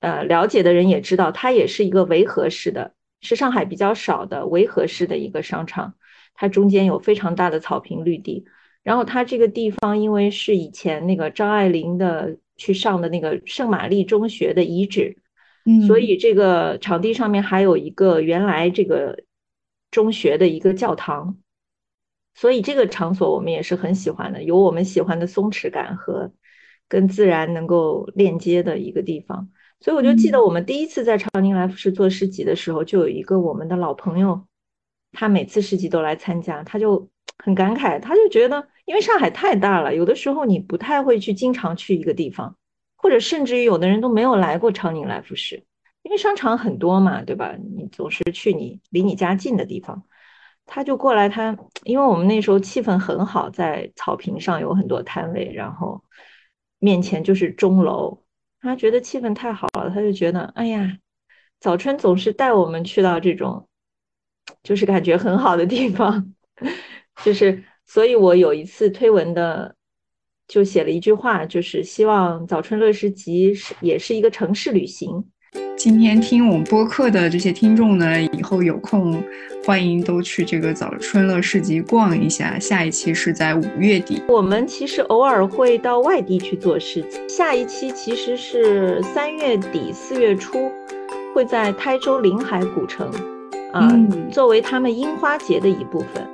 [0.00, 5.94] 呃了解的人也知道，它也是一个维和式的，是上海比较少的维和式的一个商场。
[6.32, 8.46] 它中间有非常大的草坪绿地，
[8.82, 15.18] 然后它这个地方因为是以前那个张爱玲的去上的那个圣玛丽中学的遗址，
[15.66, 19.24] 嗯，所以这个场地上面还有一个原来这个
[19.90, 21.36] 中学的一个教堂。
[22.32, 26.32] 所以这个场所我们也是很喜欢的，有我们喜欢的松弛感和
[26.90, 29.48] 跟自然能够链接的一个地方。
[29.80, 34.46] 所以我就记得我们第一次在长宁来福士做市集的时候，就有一个我们的老朋友，
[35.12, 42.54] 他每次市集都来参加，他就很感慨，他就觉得因为上海太大了，有的时候你不太会去经常去一个地方，
[42.96, 45.64] 或者甚至于有的人都没有来过长宁来福士，
[46.02, 47.56] 因为商场很多嘛，对吧？
[47.76, 50.02] 你总是去你离你家近的地方。
[50.66, 56.04] 他就过来，他因为我们那时候气氛很好，在草坪上有很多摊位，然后
[56.80, 58.24] 面前就是钟楼，
[58.60, 60.98] 他觉得气氛太好了，他就觉得，哎呀，
[61.60, 63.68] 早春总是带我们去到这种，
[64.62, 66.34] 就是感觉很好的地方，
[67.22, 69.76] 就是，所以我有一次推文的，
[70.48, 75.30] 就写了一句话，就是希望早春乐市集是也是一个城市旅行。
[75.82, 79.24] 今天听我们播客的这些听众呢，以后有空
[79.64, 82.58] 欢迎都去这个早春乐市集逛一下。
[82.58, 87.26] 下一期是在五月底，我们其实偶尔会到外地去做事情。
[87.26, 90.70] 下一期其实是三月底四月初，
[91.34, 93.10] 会在台州临海古城，
[93.72, 93.90] 啊，
[94.30, 96.28] 作为他们樱花节的一部分。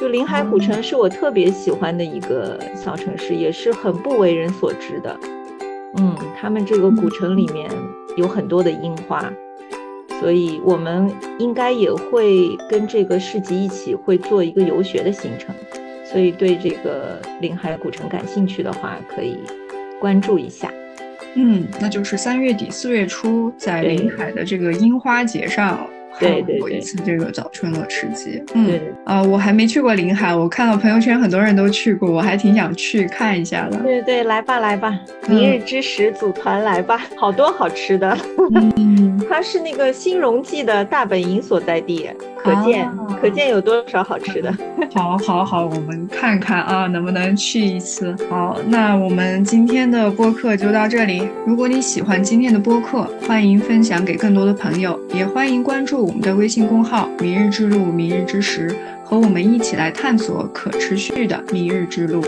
[0.00, 5.14] 就临海古城是我特别喜欢的一个小城市，也是很不为人所知的。
[5.98, 7.70] 嗯，他们这个古城里面。
[8.18, 9.32] 有很多的樱花，
[10.20, 11.08] 所以我们
[11.38, 15.54] 应该也会跟这个市集一起会做一个游学的行程。
[16.04, 19.38] 所以对这个临海古城感兴趣的话，可以
[20.00, 20.68] 关注一下。
[21.34, 25.88] 嗯，那就是三月底四月初在临海的这个樱花节上。
[26.18, 33.78] 对对过一次这个早春乐吃鸡，嗯啊，我还没去过临海，我看到朋友圈很多人都去过，我还挺想去看一下的。
[33.78, 34.98] 对对，来吧来吧，
[35.28, 38.16] 明日之时组团来吧，好多好吃的。
[38.76, 42.90] 嗯， 它是那个新荣记的大本营所在地，可见
[43.20, 44.52] 可见有多少好吃的。
[44.94, 48.16] 好，好，好，我们看看啊，能不能去一次。
[48.28, 51.28] 好，那我们今天的播客就到这里。
[51.46, 56.07] 如果你喜欢今天的播客，欢迎分享给更多的朋友，也欢迎关注。
[56.08, 62.24] 我们的微信公号“明日之路，明日之时”，和我们一起来探索可持续的明日之路。